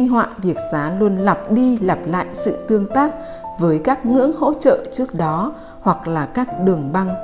minh 0.00 0.08
họa, 0.08 0.28
việc 0.42 0.56
giá 0.72 0.92
luôn 0.98 1.16
lặp 1.16 1.52
đi 1.52 1.76
lặp 1.76 1.98
lại 2.06 2.26
sự 2.32 2.56
tương 2.68 2.86
tác 2.86 3.14
với 3.58 3.78
các 3.78 4.06
ngưỡng 4.06 4.32
hỗ 4.36 4.54
trợ 4.54 4.84
trước 4.92 5.14
đó 5.14 5.52
hoặc 5.80 6.08
là 6.08 6.26
các 6.26 6.60
đường 6.60 6.92
băng. 6.92 7.14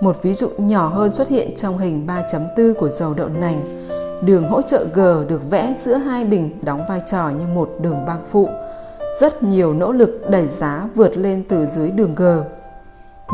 Một 0.00 0.22
ví 0.22 0.34
dụ 0.34 0.48
nhỏ 0.58 0.88
hơn 0.88 1.12
xuất 1.12 1.28
hiện 1.28 1.54
trong 1.56 1.78
hình 1.78 2.06
3.4 2.06 2.74
của 2.74 2.88
dầu 2.88 3.14
đậu 3.14 3.28
nành. 3.28 3.86
Đường 4.22 4.48
hỗ 4.48 4.62
trợ 4.62 4.86
G 4.94 5.00
được 5.28 5.50
vẽ 5.50 5.76
giữa 5.80 5.94
hai 5.94 6.24
đỉnh 6.24 6.64
đóng 6.64 6.82
vai 6.88 7.00
trò 7.06 7.28
như 7.28 7.46
một 7.46 7.70
đường 7.80 8.06
băng 8.06 8.24
phụ. 8.30 8.48
Rất 9.20 9.42
nhiều 9.42 9.74
nỗ 9.74 9.92
lực 9.92 10.20
đẩy 10.30 10.46
giá 10.46 10.88
vượt 10.94 11.16
lên 11.16 11.44
từ 11.48 11.66
dưới 11.66 11.90
đường 11.90 12.14
G. 12.14 12.22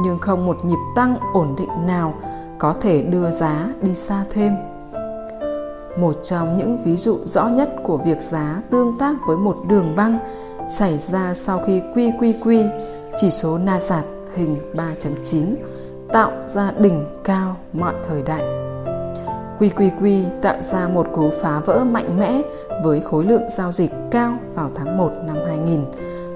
Nhưng 0.04 0.18
không 0.18 0.46
một 0.46 0.64
nhịp 0.64 0.80
tăng 0.96 1.16
ổn 1.34 1.54
định 1.58 1.86
nào 1.86 2.14
có 2.58 2.74
thể 2.80 3.02
đưa 3.02 3.30
giá 3.30 3.68
đi 3.82 3.94
xa 3.94 4.24
thêm. 4.30 4.52
Một 5.98 6.22
trong 6.22 6.58
những 6.58 6.78
ví 6.84 6.96
dụ 6.96 7.18
rõ 7.24 7.48
nhất 7.48 7.70
của 7.82 7.96
việc 7.96 8.20
giá 8.20 8.62
tương 8.70 8.98
tác 8.98 9.16
với 9.26 9.36
một 9.36 9.56
đường 9.68 9.96
băng 9.96 10.18
xảy 10.68 10.98
ra 10.98 11.34
sau 11.34 11.62
khi 11.66 11.82
QQQ, 11.94 12.68
chỉ 13.16 13.30
số 13.30 13.58
Nasdaq 13.58 14.02
hình 14.34 14.56
3.9, 14.74 15.54
tạo 16.12 16.32
ra 16.46 16.72
đỉnh 16.78 17.04
cao 17.24 17.56
mọi 17.72 17.94
thời 18.08 18.22
đại. 18.22 18.42
QQQ 19.58 20.24
tạo 20.42 20.60
ra 20.60 20.88
một 20.88 21.06
cú 21.12 21.30
phá 21.42 21.60
vỡ 21.64 21.84
mạnh 21.84 22.18
mẽ 22.18 22.42
với 22.84 23.00
khối 23.00 23.24
lượng 23.24 23.50
giao 23.50 23.72
dịch 23.72 23.90
cao 24.10 24.32
vào 24.54 24.70
tháng 24.74 24.98
1 24.98 25.10
năm 25.26 25.36
2000 25.46 25.80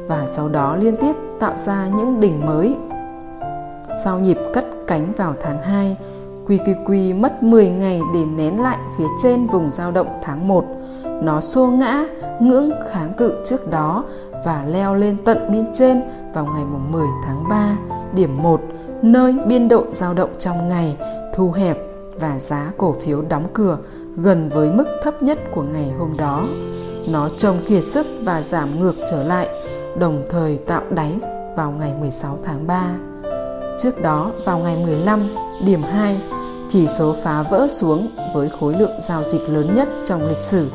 và 0.09 0.27
sau 0.27 0.49
đó 0.49 0.77
liên 0.77 0.97
tiếp 0.97 1.17
tạo 1.41 1.57
ra 1.57 1.89
những 1.97 2.21
đỉnh 2.21 2.47
mới. 2.47 2.77
Sau 4.05 4.19
nhịp 4.19 4.39
cất 4.55 4.65
cánh 4.87 5.13
vào 5.17 5.35
tháng 5.41 5.63
2, 5.63 5.97
QQQ 6.47 7.21
mất 7.21 7.43
10 7.43 7.69
ngày 7.69 8.01
để 8.15 8.25
nén 8.37 8.61
lại 8.63 8.79
phía 8.99 9.07
trên 9.23 9.47
vùng 9.47 9.71
dao 9.71 9.93
động 9.93 10.19
tháng 10.23 10.49
1. 10.49 10.65
Nó 11.23 11.41
xô 11.41 11.67
ngã 11.67 12.05
ngưỡng 12.41 12.71
kháng 12.91 13.13
cự 13.17 13.35
trước 13.45 13.71
đó 13.71 14.05
và 14.45 14.65
leo 14.69 14.95
lên 14.95 15.17
tận 15.25 15.39
biên 15.53 15.67
trên 15.73 16.01
vào 16.35 16.45
ngày 16.45 16.65
10 16.91 17.07
tháng 17.25 17.49
3, 17.49 17.77
điểm 18.15 18.43
1, 18.43 18.61
nơi 19.03 19.35
biên 19.47 19.69
độ 19.69 19.85
dao 19.93 20.15
động 20.15 20.31
trong 20.39 20.69
ngày 20.69 20.97
thu 21.35 21.51
hẹp 21.51 21.77
và 22.21 22.39
giá 22.39 22.73
cổ 22.79 22.93
phiếu 22.93 23.23
đóng 23.23 23.47
cửa 23.55 23.79
gần 24.17 24.49
với 24.49 24.71
mức 24.71 24.87
thấp 25.03 25.23
nhất 25.23 25.39
của 25.55 25.63
ngày 25.63 25.93
hôm 25.99 26.17
đó. 26.17 26.47
Nó 27.09 27.29
trông 27.37 27.57
kiệt 27.69 27.85
sức 27.85 28.07
và 28.23 28.43
giảm 28.43 28.81
ngược 28.81 28.95
trở 29.11 29.25
lại, 29.25 29.49
đồng 29.99 30.23
thời 30.31 30.59
tạo 30.59 30.83
đáy 30.91 31.19
vào 31.57 31.71
ngày 31.71 31.95
16 32.01 32.39
tháng 32.45 32.67
3. 32.67 32.87
Trước 33.79 34.03
đó, 34.03 34.31
vào 34.45 34.59
ngày 34.59 34.77
15, 34.77 35.29
điểm 35.65 35.83
2, 35.83 36.21
chỉ 36.71 36.87
số 36.87 37.15
phá 37.23 37.43
vỡ 37.43 37.69
xuống 37.69 38.09
với 38.35 38.51
khối 38.61 38.75
lượng 38.75 39.01
giao 39.01 39.23
dịch 39.23 39.49
lớn 39.49 39.75
nhất 39.75 39.89
trong 40.05 40.29
lịch 40.29 40.39
sử. 40.39 40.71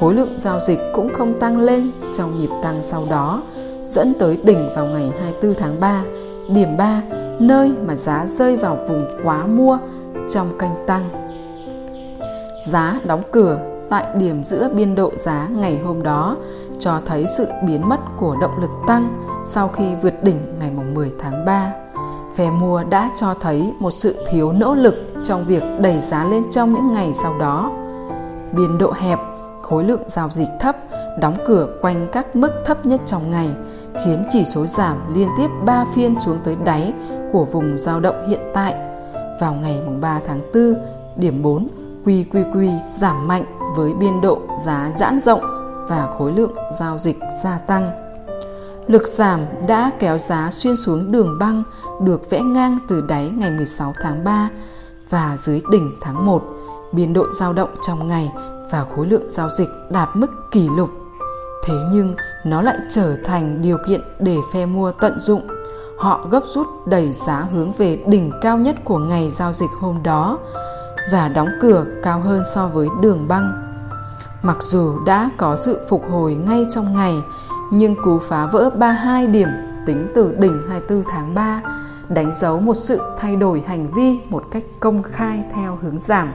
Khối 0.00 0.14
lượng 0.14 0.38
giao 0.38 0.60
dịch 0.60 0.78
cũng 0.92 1.14
không 1.14 1.40
tăng 1.40 1.60
lên 1.60 1.90
trong 2.14 2.38
nhịp 2.38 2.50
tăng 2.62 2.80
sau 2.82 3.06
đó, 3.10 3.42
dẫn 3.86 4.12
tới 4.18 4.38
đỉnh 4.44 4.72
vào 4.74 4.86
ngày 4.86 5.10
24 5.20 5.54
tháng 5.54 5.80
3, 5.80 6.04
điểm 6.48 6.76
3, 6.76 7.02
nơi 7.38 7.72
mà 7.86 7.94
giá 7.94 8.26
rơi 8.26 8.56
vào 8.56 8.78
vùng 8.88 9.06
quá 9.24 9.46
mua 9.46 9.78
trong 10.28 10.58
kênh 10.58 10.86
tăng. 10.86 11.08
Giá 12.66 13.00
đóng 13.04 13.22
cửa 13.32 13.58
tại 13.90 14.06
điểm 14.18 14.44
giữa 14.44 14.68
biên 14.74 14.94
độ 14.94 15.12
giá 15.16 15.48
ngày 15.50 15.78
hôm 15.78 16.02
đó 16.02 16.36
cho 16.78 17.00
thấy 17.06 17.26
sự 17.38 17.46
biến 17.66 17.88
mất 17.88 18.00
của 18.16 18.36
động 18.40 18.60
lực 18.60 18.70
tăng 18.86 19.14
sau 19.46 19.68
khi 19.68 19.84
vượt 20.02 20.14
đỉnh 20.22 20.38
ngày 20.60 20.70
10 20.94 21.12
tháng 21.18 21.44
3 21.44 21.72
phe 22.36 22.50
mua 22.50 22.84
đã 22.84 23.10
cho 23.14 23.34
thấy 23.40 23.72
một 23.78 23.90
sự 23.90 24.16
thiếu 24.30 24.52
nỗ 24.52 24.74
lực 24.74 24.94
trong 25.26 25.44
việc 25.44 25.62
đẩy 25.80 25.98
giá 25.98 26.24
lên 26.24 26.42
trong 26.50 26.74
những 26.74 26.92
ngày 26.92 27.12
sau 27.12 27.38
đó. 27.38 27.70
Biên 28.52 28.78
độ 28.78 28.92
hẹp, 28.92 29.18
khối 29.62 29.84
lượng 29.84 30.02
giao 30.06 30.28
dịch 30.30 30.48
thấp, 30.60 30.76
đóng 31.20 31.36
cửa 31.46 31.68
quanh 31.80 32.08
các 32.12 32.36
mức 32.36 32.50
thấp 32.64 32.86
nhất 32.86 33.00
trong 33.06 33.30
ngày, 33.30 33.50
khiến 34.04 34.26
chỉ 34.30 34.44
số 34.44 34.66
giảm 34.66 35.14
liên 35.14 35.28
tiếp 35.38 35.48
3 35.64 35.84
phiên 35.94 36.20
xuống 36.20 36.38
tới 36.44 36.56
đáy 36.64 36.94
của 37.32 37.44
vùng 37.44 37.78
giao 37.78 38.00
động 38.00 38.28
hiện 38.28 38.40
tại. 38.54 38.74
Vào 39.40 39.54
ngày 39.54 39.82
3 40.00 40.20
tháng 40.26 40.40
4, 40.54 40.74
điểm 41.16 41.42
4, 41.42 41.68
QQQ 42.04 42.78
giảm 42.86 43.28
mạnh 43.28 43.44
với 43.76 43.94
biên 43.94 44.20
độ 44.20 44.40
giá 44.64 44.90
giãn 44.94 45.20
rộng 45.20 45.40
và 45.88 46.14
khối 46.18 46.32
lượng 46.32 46.54
giao 46.78 46.98
dịch 46.98 47.18
gia 47.44 47.58
tăng. 47.58 47.90
Lực 48.86 49.02
giảm 49.06 49.40
đã 49.68 49.90
kéo 49.98 50.18
giá 50.18 50.48
xuyên 50.50 50.76
xuống 50.76 51.12
đường 51.12 51.38
băng 51.40 51.62
được 52.02 52.30
vẽ 52.30 52.40
ngang 52.40 52.78
từ 52.88 53.00
đáy 53.08 53.30
ngày 53.36 53.50
16 53.50 53.92
tháng 54.02 54.24
3 54.24 54.50
và 55.10 55.36
dưới 55.40 55.62
đỉnh 55.70 55.96
tháng 56.00 56.26
1, 56.26 56.42
biên 56.92 57.12
độ 57.12 57.26
dao 57.40 57.52
động 57.52 57.70
trong 57.80 58.08
ngày 58.08 58.32
và 58.70 58.86
khối 58.96 59.06
lượng 59.06 59.30
giao 59.30 59.48
dịch 59.50 59.68
đạt 59.90 60.08
mức 60.14 60.50
kỷ 60.50 60.68
lục. 60.68 60.90
Thế 61.64 61.74
nhưng 61.92 62.14
nó 62.44 62.62
lại 62.62 62.76
trở 62.90 63.16
thành 63.24 63.62
điều 63.62 63.78
kiện 63.88 64.00
để 64.18 64.36
phe 64.52 64.66
mua 64.66 64.92
tận 64.92 65.18
dụng. 65.18 65.46
Họ 65.98 66.26
gấp 66.30 66.40
rút 66.46 66.66
đẩy 66.86 67.12
giá 67.12 67.46
hướng 67.52 67.72
về 67.72 67.98
đỉnh 68.06 68.30
cao 68.42 68.58
nhất 68.58 68.76
của 68.84 68.98
ngày 68.98 69.30
giao 69.30 69.52
dịch 69.52 69.70
hôm 69.80 70.02
đó 70.02 70.38
và 71.12 71.28
đóng 71.28 71.48
cửa 71.60 71.86
cao 72.02 72.20
hơn 72.20 72.42
so 72.54 72.66
với 72.66 72.88
đường 73.02 73.28
băng. 73.28 73.52
Mặc 74.42 74.56
dù 74.60 74.98
đã 75.06 75.30
có 75.36 75.56
sự 75.56 75.80
phục 75.88 76.02
hồi 76.10 76.34
ngay 76.34 76.66
trong 76.70 76.96
ngày, 76.96 77.14
nhưng 77.70 77.94
cú 78.02 78.18
phá 78.18 78.46
vỡ 78.46 78.70
32 78.70 79.26
điểm 79.26 79.48
tính 79.86 80.08
từ 80.14 80.34
đỉnh 80.38 80.62
24 80.68 81.02
tháng 81.10 81.34
3 81.34 81.62
đánh 82.08 82.32
dấu 82.34 82.60
một 82.60 82.74
sự 82.74 83.00
thay 83.18 83.36
đổi 83.36 83.60
hành 83.60 83.92
vi 83.92 84.18
một 84.28 84.44
cách 84.50 84.64
công 84.80 85.02
khai 85.02 85.44
theo 85.54 85.78
hướng 85.82 85.98
giảm. 85.98 86.32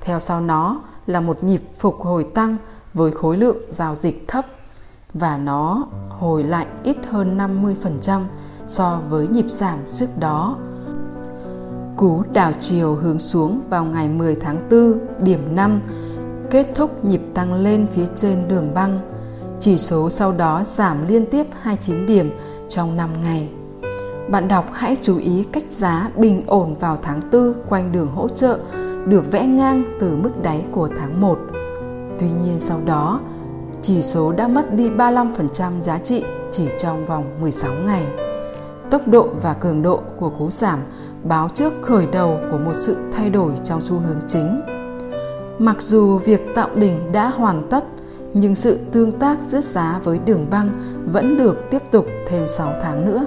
Theo 0.00 0.20
sau 0.20 0.40
nó 0.40 0.80
là 1.06 1.20
một 1.20 1.44
nhịp 1.44 1.62
phục 1.78 2.00
hồi 2.00 2.24
tăng 2.24 2.56
với 2.94 3.12
khối 3.12 3.36
lượng 3.36 3.56
giao 3.68 3.94
dịch 3.94 4.28
thấp 4.28 4.46
và 5.14 5.38
nó 5.38 5.84
hồi 6.08 6.42
lại 6.42 6.66
ít 6.82 6.96
hơn 7.10 7.38
50% 7.38 8.20
so 8.66 9.00
với 9.08 9.28
nhịp 9.28 9.46
giảm 9.48 9.78
trước 9.88 10.08
đó. 10.18 10.56
Cú 11.96 12.22
đảo 12.32 12.52
chiều 12.58 12.94
hướng 12.94 13.18
xuống 13.18 13.60
vào 13.70 13.84
ngày 13.84 14.08
10 14.08 14.34
tháng 14.34 14.56
4, 14.70 14.98
điểm 15.20 15.56
5, 15.56 15.80
kết 16.50 16.66
thúc 16.74 17.04
nhịp 17.04 17.22
tăng 17.34 17.54
lên 17.54 17.86
phía 17.92 18.06
trên 18.14 18.48
đường 18.48 18.74
băng 18.74 19.00
chỉ 19.60 19.78
số 19.78 20.10
sau 20.10 20.32
đó 20.32 20.62
giảm 20.64 21.06
liên 21.06 21.26
tiếp 21.30 21.46
29 21.60 22.06
điểm 22.06 22.30
trong 22.68 22.96
5 22.96 23.10
ngày. 23.22 23.48
Bạn 24.28 24.48
đọc 24.48 24.64
hãy 24.72 24.96
chú 25.00 25.18
ý 25.18 25.44
cách 25.52 25.64
giá 25.68 26.10
bình 26.16 26.42
ổn 26.46 26.74
vào 26.80 26.98
tháng 27.02 27.20
4 27.32 27.54
quanh 27.68 27.92
đường 27.92 28.10
hỗ 28.14 28.28
trợ 28.28 28.58
được 29.06 29.32
vẽ 29.32 29.46
ngang 29.46 29.82
từ 30.00 30.16
mức 30.16 30.42
đáy 30.42 30.64
của 30.72 30.88
tháng 30.96 31.20
1. 31.20 31.38
Tuy 32.18 32.26
nhiên 32.30 32.58
sau 32.58 32.80
đó, 32.86 33.20
chỉ 33.82 34.02
số 34.02 34.32
đã 34.32 34.48
mất 34.48 34.74
đi 34.74 34.90
35% 34.90 35.80
giá 35.80 35.98
trị 35.98 36.24
chỉ 36.50 36.68
trong 36.78 37.06
vòng 37.06 37.24
16 37.40 37.72
ngày. 37.86 38.04
Tốc 38.90 39.08
độ 39.08 39.28
và 39.42 39.54
cường 39.54 39.82
độ 39.82 40.00
của 40.16 40.30
cú 40.30 40.50
giảm 40.50 40.78
báo 41.24 41.48
trước 41.54 41.72
khởi 41.82 42.06
đầu 42.06 42.38
của 42.50 42.58
một 42.58 42.74
sự 42.74 42.96
thay 43.12 43.30
đổi 43.30 43.52
trong 43.64 43.80
xu 43.80 43.98
hướng 43.98 44.20
chính. 44.26 44.60
Mặc 45.58 45.82
dù 45.82 46.18
việc 46.18 46.40
tạo 46.54 46.68
đỉnh 46.74 47.12
đã 47.12 47.28
hoàn 47.28 47.66
tất, 47.70 47.84
nhưng 48.34 48.54
sự 48.54 48.78
tương 48.92 49.12
tác 49.12 49.38
giữa 49.46 49.60
giá 49.60 50.00
với 50.04 50.18
đường 50.18 50.46
băng 50.50 50.70
vẫn 51.12 51.36
được 51.36 51.70
tiếp 51.70 51.82
tục 51.90 52.06
thêm 52.26 52.48
6 52.48 52.72
tháng 52.82 53.04
nữa. 53.04 53.24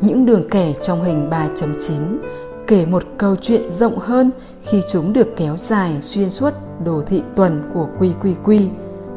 Những 0.00 0.26
đường 0.26 0.48
kẻ 0.50 0.72
trong 0.82 1.04
hình 1.04 1.30
3.9 1.30 1.94
kể 2.66 2.86
một 2.86 3.02
câu 3.18 3.36
chuyện 3.36 3.70
rộng 3.70 3.98
hơn 3.98 4.30
khi 4.62 4.82
chúng 4.88 5.12
được 5.12 5.36
kéo 5.36 5.56
dài 5.56 5.98
xuyên 6.00 6.30
suốt 6.30 6.54
đồ 6.84 7.02
thị 7.06 7.22
tuần 7.36 7.70
của 7.74 7.88
QQQ, 7.98 8.68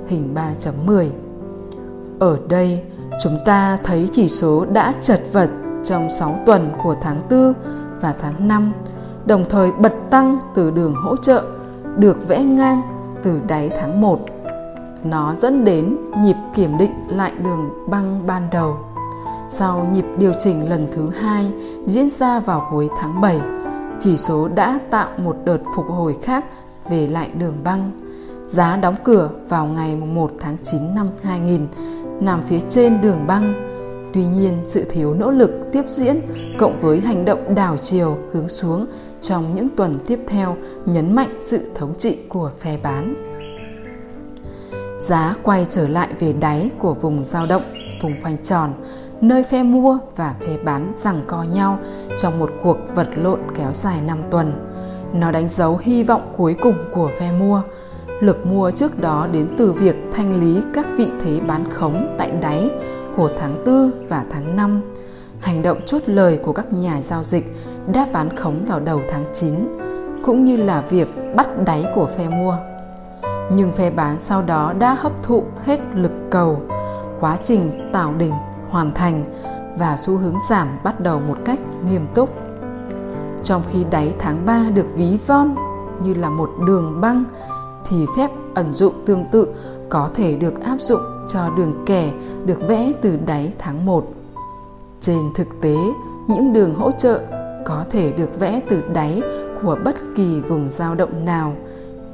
hình 0.08 0.36
3.10. 0.36 1.08
Ở 2.20 2.38
đây, 2.50 2.84
chúng 3.24 3.38
ta 3.46 3.78
thấy 3.84 4.10
chỉ 4.12 4.28
số 4.28 4.66
đã 4.66 4.94
chật 5.02 5.20
vật 5.32 5.50
trong 5.84 6.10
6 6.10 6.40
tuần 6.46 6.70
của 6.84 6.96
tháng 7.02 7.20
4 7.30 7.54
và 8.02 8.14
tháng 8.20 8.48
5, 8.48 8.74
đồng 9.26 9.46
thời 9.50 9.72
bật 9.72 9.94
tăng 10.10 10.40
từ 10.56 10.72
đường 10.72 10.96
hỗ 10.96 11.16
trợ 11.16 11.44
được 11.98 12.28
vẽ 12.28 12.44
ngang 12.44 12.82
từ 13.24 13.40
đáy 13.48 13.70
tháng 13.80 14.02
1. 14.02 14.20
Nó 15.04 15.36
dẫn 15.36 15.66
đến 15.66 15.98
nhịp 16.24 16.36
kiểm 16.56 16.78
định 16.78 16.92
lại 17.08 17.32
đường 17.44 17.70
băng 17.90 18.28
ban 18.28 18.50
đầu. 18.52 18.78
Sau 19.56 19.88
nhịp 19.94 20.06
điều 20.18 20.34
chỉnh 20.40 20.70
lần 20.70 20.88
thứ 20.92 21.10
hai 21.10 21.46
diễn 21.86 22.10
ra 22.10 22.40
vào 22.40 22.68
cuối 22.72 22.90
tháng 22.98 23.22
7, 23.22 23.40
chỉ 24.00 24.18
số 24.18 24.48
đã 24.48 24.80
tạo 24.90 25.10
một 25.18 25.36
đợt 25.46 25.58
phục 25.76 25.86
hồi 25.90 26.18
khác 26.22 26.46
về 26.90 27.08
lại 27.08 27.30
đường 27.38 27.58
băng. 27.64 27.92
Giá 28.48 28.78
đóng 28.78 28.96
cửa 29.04 29.30
vào 29.50 29.66
ngày 29.66 29.96
1 29.96 30.32
tháng 30.40 30.58
9 30.64 30.96
năm 30.96 31.10
2000 31.24 31.68
nằm 32.22 32.42
phía 32.44 32.60
trên 32.60 33.02
đường 33.02 33.28
băng. 33.28 33.54
Tuy 34.14 34.26
nhiên, 34.26 34.62
sự 34.66 34.86
thiếu 34.92 35.14
nỗ 35.14 35.32
lực 35.32 35.52
tiếp 35.72 35.84
diễn 35.88 36.22
cộng 36.60 36.80
với 36.80 37.00
hành 37.00 37.26
động 37.26 37.56
đảo 37.56 37.78
chiều 37.78 38.18
hướng 38.32 38.50
xuống 38.50 38.86
trong 39.22 39.56
những 39.56 39.70
tuần 39.70 40.00
tiếp 40.06 40.20
theo 40.28 40.56
nhấn 40.86 41.16
mạnh 41.16 41.38
sự 41.40 41.72
thống 41.76 41.94
trị 41.98 42.18
của 42.30 42.52
phe 42.60 42.78
bán. 42.84 43.16
Giá 45.00 45.36
quay 45.44 45.66
trở 45.70 45.88
lại 45.88 46.10
về 46.20 46.34
đáy 46.34 46.72
của 46.80 46.94
vùng 46.94 47.24
dao 47.24 47.46
động, 47.46 47.64
vùng 48.02 48.22
khoanh 48.22 48.38
tròn, 48.44 48.74
nơi 49.24 49.44
phe 49.44 49.64
mua 49.64 49.98
và 50.16 50.36
phe 50.40 50.58
bán 50.58 50.92
giằng 50.96 51.22
co 51.28 51.44
nhau 51.44 51.78
trong 52.18 52.40
một 52.40 52.50
cuộc 52.64 52.78
vật 52.96 53.08
lộn 53.16 53.40
kéo 53.56 53.74
dài 53.74 54.02
5 54.08 54.18
tuần. 54.30 54.54
Nó 55.14 55.32
đánh 55.32 55.48
dấu 55.48 55.80
hy 55.82 56.04
vọng 56.04 56.34
cuối 56.38 56.56
cùng 56.62 56.76
của 56.92 57.10
phe 57.20 57.32
mua. 57.32 57.62
Lực 58.20 58.46
mua 58.46 58.72
trước 58.72 59.02
đó 59.02 59.28
đến 59.32 59.48
từ 59.58 59.72
việc 59.72 59.96
thanh 60.12 60.40
lý 60.40 60.62
các 60.74 60.88
vị 60.98 61.08
thế 61.20 61.40
bán 61.40 61.72
khống 61.72 62.16
tại 62.18 62.32
đáy 62.42 62.70
của 63.18 63.30
tháng 63.38 63.66
4 63.66 64.08
và 64.08 64.26
tháng 64.30 64.56
5. 64.56 64.82
Hành 65.40 65.62
động 65.62 65.78
chốt 65.86 66.02
lời 66.06 66.40
của 66.44 66.54
các 66.54 66.74
nhà 66.74 67.02
giao 67.02 67.24
dịch 67.24 67.56
đã 67.94 68.08
bán 68.14 68.36
khống 68.36 68.66
vào 68.66 68.80
đầu 68.80 69.02
tháng 69.10 69.24
9, 69.34 69.54
cũng 70.24 70.46
như 70.46 70.56
là 70.56 70.82
việc 70.82 71.08
bắt 71.36 71.48
đáy 71.66 71.86
của 71.96 72.06
phe 72.18 72.30
mua. 72.30 72.58
Nhưng 73.52 73.72
phe 73.72 73.90
bán 73.90 74.20
sau 74.20 74.42
đó 74.42 74.74
đã 74.80 74.94
hấp 74.94 75.24
thụ 75.24 75.44
hết 75.64 75.80
lực 75.96 76.12
cầu, 76.32 76.62
quá 77.20 77.38
trình 77.44 77.90
tạo 77.94 78.14
đỉnh 78.18 78.34
hoàn 78.74 78.94
thành 78.94 79.26
và 79.78 79.98
xu 79.98 80.18
hướng 80.18 80.36
giảm 80.50 80.68
bắt 80.84 81.00
đầu 81.00 81.20
một 81.20 81.38
cách 81.46 81.60
nghiêm 81.86 82.08
túc. 82.14 82.30
Trong 83.44 83.62
khi 83.72 83.86
đáy 83.92 84.14
tháng 84.20 84.46
3 84.46 84.70
được 84.74 84.96
ví 84.96 85.18
von 85.28 85.56
như 86.04 86.14
là 86.14 86.30
một 86.30 86.50
đường 86.68 87.02
băng 87.02 87.24
thì 87.90 88.06
phép 88.18 88.32
ẩn 88.56 88.74
dụ 88.74 88.92
tương 89.06 89.26
tự 89.32 89.48
có 89.90 90.10
thể 90.14 90.36
được 90.36 90.62
áp 90.62 90.82
dụng 90.82 91.02
cho 91.28 91.50
đường 91.58 91.84
kẻ 91.86 92.12
được 92.46 92.68
vẽ 92.68 92.92
từ 93.02 93.18
đáy 93.26 93.54
tháng 93.60 93.86
1. 93.86 94.06
Trên 95.00 95.20
thực 95.36 95.48
tế, 95.62 95.76
những 96.28 96.54
đường 96.54 96.76
hỗ 96.76 96.92
trợ 96.92 97.22
có 97.66 97.86
thể 97.90 98.12
được 98.12 98.40
vẽ 98.40 98.60
từ 98.70 98.82
đáy 98.94 99.22
của 99.64 99.78
bất 99.86 99.96
kỳ 100.16 100.40
vùng 100.40 100.70
dao 100.70 100.96
động 100.96 101.26
nào 101.26 101.54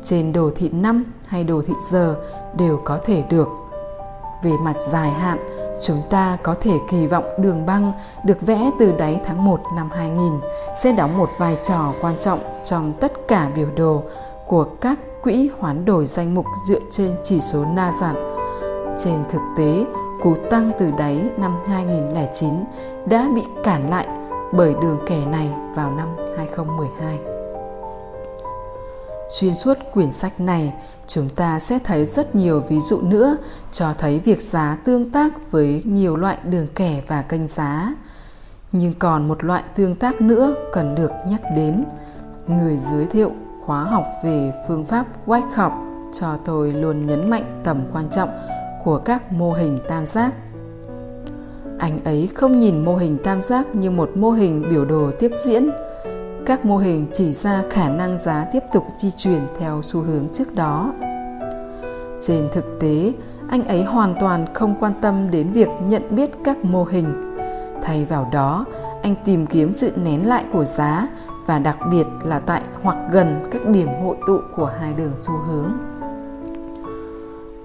trên 0.02 0.34
đồ 0.34 0.50
thị 0.56 0.70
năm 0.70 1.04
hay 1.26 1.44
đồ 1.44 1.62
thị 1.62 1.74
giờ 1.92 2.16
đều 2.58 2.82
có 2.86 3.00
thể 3.06 3.24
được. 3.30 3.48
Về 4.44 4.52
mặt 4.64 4.76
dài 4.80 5.10
hạn, 5.10 5.40
chúng 5.82 6.02
ta 6.10 6.38
có 6.44 6.56
thể 6.62 6.72
kỳ 6.90 7.08
vọng 7.08 7.24
đường 7.38 7.66
băng 7.66 7.92
được 8.24 8.42
vẽ 8.42 8.72
từ 8.80 8.92
đáy 8.92 9.22
tháng 9.26 9.46
1 9.46 9.60
năm 9.76 9.90
2000 9.92 10.40
sẽ 10.84 10.92
đóng 10.92 11.18
một 11.18 11.30
vai 11.38 11.58
trò 11.64 11.94
quan 12.02 12.18
trọng 12.18 12.40
trong 12.64 12.94
tất 13.00 13.12
cả 13.28 13.52
biểu 13.56 13.68
đồ 13.76 14.04
của 14.48 14.64
các 14.82 15.00
quỹ 15.24 15.50
hoán 15.60 15.86
đổi 15.86 16.06
danh 16.06 16.34
mục 16.34 16.46
dựa 16.68 16.80
trên 16.90 17.12
chỉ 17.24 17.40
số 17.40 17.66
Nasdaq. 17.66 18.14
Trên 18.98 19.24
thực 19.30 19.42
tế, 19.58 19.86
cú 20.24 20.36
tăng 20.50 20.72
từ 20.80 20.92
đáy 20.98 21.30
năm 21.38 21.58
2009 21.68 22.50
đã 23.06 23.30
bị 23.36 23.42
cản 23.64 23.90
lại 23.90 24.08
bởi 24.52 24.74
đường 24.82 25.00
kẻ 25.08 25.26
này 25.26 25.50
vào 25.76 25.92
năm 25.92 26.08
2012. 26.38 27.29
Xuyên 29.30 29.56
suốt 29.56 29.78
quyển 29.94 30.12
sách 30.12 30.40
này, 30.40 30.74
chúng 31.08 31.30
ta 31.30 31.60
sẽ 31.60 31.80
thấy 31.84 32.06
rất 32.06 32.36
nhiều 32.36 32.60
ví 32.60 32.80
dụ 32.80 33.02
nữa 33.02 33.38
cho 33.72 33.94
thấy 33.98 34.20
việc 34.20 34.42
giá 34.42 34.78
tương 34.84 35.12
tác 35.12 35.52
với 35.52 35.82
nhiều 35.86 36.16
loại 36.16 36.38
đường 36.44 36.68
kẻ 36.76 37.02
và 37.08 37.22
kênh 37.22 37.48
giá. 37.48 37.94
Nhưng 38.72 38.94
còn 39.00 39.28
một 39.28 39.44
loại 39.44 39.64
tương 39.76 39.96
tác 39.96 40.22
nữa 40.22 40.56
cần 40.74 40.96
được 40.96 41.12
nhắc 41.28 41.42
đến. 41.56 41.86
Người 42.48 42.78
giới 42.78 43.06
thiệu 43.06 43.32
khóa 43.66 43.84
học 43.84 44.06
về 44.24 44.54
phương 44.68 44.86
pháp 44.86 45.06
Wyckoff 45.26 45.72
cho 46.14 46.38
tôi 46.46 46.74
luôn 46.74 47.08
nhấn 47.08 47.30
mạnh 47.30 47.62
tầm 47.64 47.82
quan 47.94 48.10
trọng 48.10 48.30
của 48.84 48.98
các 48.98 49.32
mô 49.32 49.54
hình 49.54 49.80
tam 49.88 50.06
giác. 50.06 50.34
Anh 51.80 52.04
ấy 52.04 52.30
không 52.36 52.60
nhìn 52.60 52.86
mô 52.86 52.96
hình 52.96 53.18
tam 53.24 53.42
giác 53.42 53.76
như 53.76 53.92
một 53.92 54.10
mô 54.16 54.32
hình 54.32 54.66
biểu 54.70 54.86
đồ 54.86 55.12
tiếp 55.20 55.32
diễn. 55.46 55.70
Các 56.50 56.66
mô 56.66 56.78
hình 56.78 57.08
chỉ 57.14 57.32
ra 57.34 57.64
khả 57.70 57.90
năng 57.90 58.18
giá 58.18 58.46
tiếp 58.52 58.64
tục 58.74 58.84
di 58.98 59.12
chuyển 59.12 59.42
theo 59.60 59.82
xu 59.84 60.02
hướng 60.02 60.30
trước 60.30 60.56
đó. 60.56 60.94
Trên 62.22 62.48
thực 62.52 62.80
tế, 62.80 63.14
anh 63.50 63.68
ấy 63.68 63.84
hoàn 63.84 64.16
toàn 64.20 64.46
không 64.54 64.76
quan 64.80 64.94
tâm 65.02 65.32
đến 65.32 65.52
việc 65.52 65.70
nhận 65.82 66.16
biết 66.16 66.32
các 66.44 66.66
mô 66.66 66.84
hình. 66.84 67.36
Thay 67.82 68.06
vào 68.06 68.30
đó, 68.34 68.66
anh 69.04 69.16
tìm 69.26 69.46
kiếm 69.46 69.74
sự 69.74 69.92
nén 70.04 70.28
lại 70.28 70.46
của 70.54 70.66
giá 70.66 71.08
và 71.46 71.60
đặc 71.60 71.78
biệt 71.92 72.06
là 72.24 72.40
tại 72.40 72.62
hoặc 72.84 72.98
gần 73.12 73.48
các 73.52 73.68
điểm 73.68 73.90
hội 74.04 74.18
tụ 74.28 74.40
của 74.56 74.72
hai 74.80 74.94
đường 74.94 75.14
xu 75.18 75.34
hướng. 75.48 75.72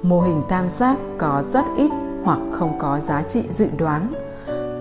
Mô 0.02 0.20
hình 0.20 0.42
tam 0.48 0.70
giác 0.70 0.96
có 1.19 1.42
rất 1.50 1.64
ít 1.76 1.90
hoặc 2.25 2.38
không 2.52 2.78
có 2.78 3.00
giá 3.00 3.22
trị 3.22 3.42
dự 3.50 3.69
đoán. 3.78 4.12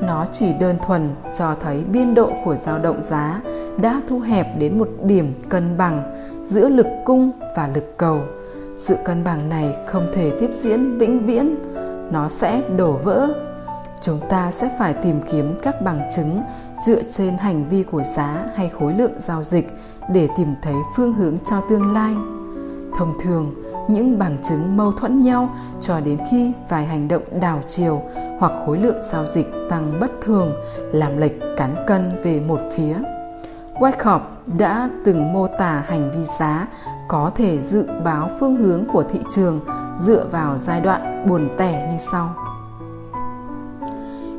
Nó 0.01 0.25
chỉ 0.31 0.53
đơn 0.59 0.75
thuần 0.87 1.15
cho 1.37 1.55
thấy 1.59 1.83
biên 1.83 2.13
độ 2.13 2.31
của 2.45 2.55
dao 2.55 2.79
động 2.79 3.03
giá 3.03 3.41
đã 3.81 4.01
thu 4.07 4.19
hẹp 4.19 4.59
đến 4.59 4.77
một 4.77 4.89
điểm 5.03 5.33
cân 5.49 5.77
bằng 5.77 6.15
giữa 6.45 6.69
lực 6.69 6.87
cung 7.05 7.31
và 7.55 7.69
lực 7.75 7.97
cầu. 7.97 8.21
Sự 8.77 8.95
cân 9.05 9.23
bằng 9.23 9.49
này 9.49 9.75
không 9.87 10.11
thể 10.13 10.31
tiếp 10.39 10.49
diễn 10.51 10.97
vĩnh 10.97 11.25
viễn, 11.25 11.55
nó 12.11 12.29
sẽ 12.29 12.61
đổ 12.77 12.91
vỡ. 12.91 13.29
Chúng 14.01 14.19
ta 14.29 14.51
sẽ 14.51 14.75
phải 14.79 14.93
tìm 14.93 15.21
kiếm 15.31 15.57
các 15.61 15.81
bằng 15.81 16.01
chứng 16.15 16.41
dựa 16.85 17.01
trên 17.03 17.37
hành 17.37 17.69
vi 17.69 17.83
của 17.83 18.03
giá 18.03 18.45
hay 18.55 18.69
khối 18.69 18.93
lượng 18.93 19.13
giao 19.17 19.43
dịch 19.43 19.67
để 20.09 20.27
tìm 20.37 20.55
thấy 20.61 20.75
phương 20.95 21.13
hướng 21.13 21.37
cho 21.37 21.61
tương 21.69 21.93
lai. 21.93 22.15
Thông 22.97 23.13
thường, 23.19 23.53
những 23.89 24.19
bằng 24.19 24.37
chứng 24.43 24.77
mâu 24.77 24.91
thuẫn 24.91 25.21
nhau 25.21 25.49
cho 25.81 25.99
đến 25.99 26.17
khi 26.31 26.53
vài 26.69 26.85
hành 26.85 27.07
động 27.07 27.23
đảo 27.41 27.59
chiều 27.67 28.01
hoặc 28.39 28.51
khối 28.65 28.77
lượng 28.77 29.03
giao 29.03 29.25
dịch 29.25 29.47
tăng 29.69 29.99
bất 29.99 30.11
thường 30.21 30.53
làm 30.91 31.17
lệch 31.17 31.33
cán 31.57 31.75
cân 31.87 32.21
về 32.23 32.39
một 32.39 32.59
phía. 32.75 32.95
Wyckoff 33.79 34.19
đã 34.57 34.89
từng 35.05 35.33
mô 35.33 35.47
tả 35.47 35.83
hành 35.87 36.11
vi 36.11 36.23
giá 36.23 36.67
có 37.07 37.31
thể 37.35 37.61
dự 37.61 37.87
báo 38.03 38.29
phương 38.39 38.55
hướng 38.55 38.85
của 38.93 39.03
thị 39.03 39.19
trường 39.29 39.59
dựa 39.99 40.27
vào 40.31 40.57
giai 40.57 40.81
đoạn 40.81 41.25
buồn 41.27 41.49
tẻ 41.57 41.87
như 41.91 41.97
sau. 41.97 42.35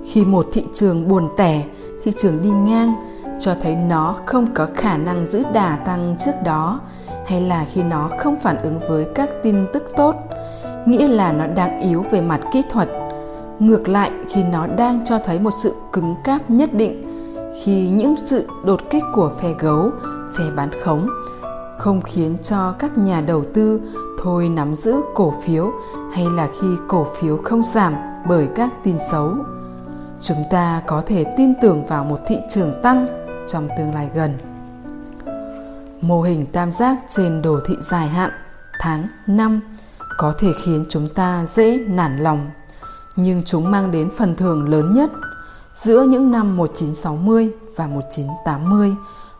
Khi 0.04 0.24
một 0.24 0.46
thị 0.52 0.66
trường 0.72 1.08
buồn 1.08 1.28
tẻ, 1.36 1.64
thị 2.02 2.12
trường 2.16 2.42
đi 2.42 2.50
ngang 2.50 2.94
cho 3.38 3.54
thấy 3.62 3.76
nó 3.76 4.16
không 4.26 4.46
có 4.54 4.68
khả 4.74 4.96
năng 4.96 5.26
giữ 5.26 5.42
đà 5.52 5.76
tăng 5.76 6.16
trước 6.24 6.32
đó 6.44 6.80
hay 7.26 7.40
là 7.40 7.64
khi 7.72 7.82
nó 7.82 8.10
không 8.18 8.36
phản 8.40 8.62
ứng 8.62 8.80
với 8.88 9.06
các 9.14 9.30
tin 9.42 9.66
tức 9.72 9.82
tốt 9.96 10.16
nghĩa 10.86 11.08
là 11.08 11.32
nó 11.32 11.46
đang 11.46 11.80
yếu 11.80 12.02
về 12.10 12.20
mặt 12.20 12.40
kỹ 12.52 12.62
thuật 12.70 12.88
ngược 13.58 13.88
lại 13.88 14.10
khi 14.28 14.42
nó 14.42 14.66
đang 14.66 15.04
cho 15.04 15.18
thấy 15.18 15.38
một 15.38 15.50
sự 15.50 15.74
cứng 15.92 16.14
cáp 16.24 16.50
nhất 16.50 16.74
định 16.74 17.13
khi 17.62 17.90
những 17.90 18.14
sự 18.24 18.48
đột 18.64 18.80
kích 18.90 19.04
của 19.12 19.32
phe 19.38 19.54
gấu 19.58 19.92
phe 20.32 20.44
bán 20.56 20.70
khống 20.82 21.08
không 21.78 22.00
khiến 22.00 22.36
cho 22.42 22.74
các 22.78 22.98
nhà 22.98 23.20
đầu 23.20 23.44
tư 23.54 23.80
thôi 24.22 24.48
nắm 24.48 24.74
giữ 24.74 25.00
cổ 25.14 25.34
phiếu 25.42 25.72
hay 26.12 26.26
là 26.30 26.48
khi 26.60 26.68
cổ 26.88 27.06
phiếu 27.20 27.36
không 27.44 27.62
giảm 27.62 27.94
bởi 28.28 28.48
các 28.54 28.74
tin 28.82 28.96
xấu 29.10 29.36
chúng 30.20 30.42
ta 30.50 30.82
có 30.86 31.02
thể 31.06 31.24
tin 31.36 31.52
tưởng 31.62 31.84
vào 31.86 32.04
một 32.04 32.18
thị 32.26 32.36
trường 32.48 32.72
tăng 32.82 33.06
trong 33.46 33.68
tương 33.78 33.94
lai 33.94 34.10
gần 34.14 34.38
Mô 36.00 36.22
hình 36.22 36.46
tam 36.46 36.72
giác 36.72 36.96
trên 37.08 37.42
đồ 37.42 37.60
thị 37.66 37.74
dài 37.80 38.08
hạn 38.08 38.30
tháng, 38.80 39.02
năm 39.26 39.60
có 40.18 40.32
thể 40.38 40.48
khiến 40.64 40.84
chúng 40.88 41.08
ta 41.14 41.46
dễ 41.46 41.78
nản 41.78 42.16
lòng, 42.16 42.50
nhưng 43.16 43.42
chúng 43.42 43.70
mang 43.70 43.90
đến 43.90 44.10
phần 44.16 44.34
thưởng 44.34 44.68
lớn 44.68 44.94
nhất. 44.94 45.10
Giữa 45.74 46.02
những 46.02 46.30
năm 46.30 46.56
1960 46.56 47.50
và 47.76 47.86
1980, 47.86 48.96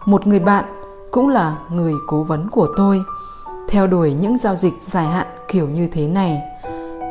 một 0.07 0.27
người 0.27 0.41
bạn 0.41 0.65
cũng 1.11 1.29
là 1.29 1.59
người 1.71 1.93
cố 2.07 2.25
vấn 2.25 2.51
của 2.51 2.67
tôi 2.77 3.03
theo 3.69 3.87
đuổi 3.87 4.15
những 4.15 4.39
giao 4.39 4.57
dịch 4.57 4.75
dài 4.81 5.07
hạn 5.07 5.27
kiểu 5.49 5.69
như 5.69 5.89
thế 5.93 6.09
này. 6.09 6.43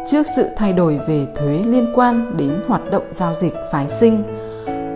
Trước 0.08 0.24
sự 0.36 0.48
thay 0.58 0.74
đổi 0.74 1.00
về 1.08 1.28
thuế 1.36 1.64
liên 1.66 1.92
quan 1.96 2.38
đến 2.38 2.64
hoạt 2.68 2.82
động 2.92 3.04
giao 3.12 3.34
dịch 3.34 3.54
phái 3.72 3.90
sinh, 3.90 4.24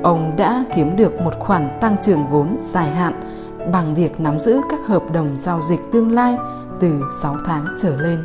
ông 0.04 0.36
đã 0.38 0.66
kiếm 0.76 0.96
được 0.96 1.22
một 1.22 1.40
khoản 1.40 1.78
tăng 1.82 1.96
trưởng 2.02 2.28
vốn 2.32 2.58
dài 2.60 2.90
hạn 2.90 3.22
bằng 3.72 3.96
việc 3.96 4.20
nắm 4.20 4.40
giữ 4.40 4.62
các 4.70 4.80
hợp 4.88 5.04
đồng 5.14 5.38
giao 5.40 5.62
dịch 5.62 5.80
tương 5.92 6.12
lai 6.12 6.38
từ 6.80 7.02
6 7.22 7.36
tháng 7.46 7.66
trở 7.78 8.02
lên. 8.02 8.20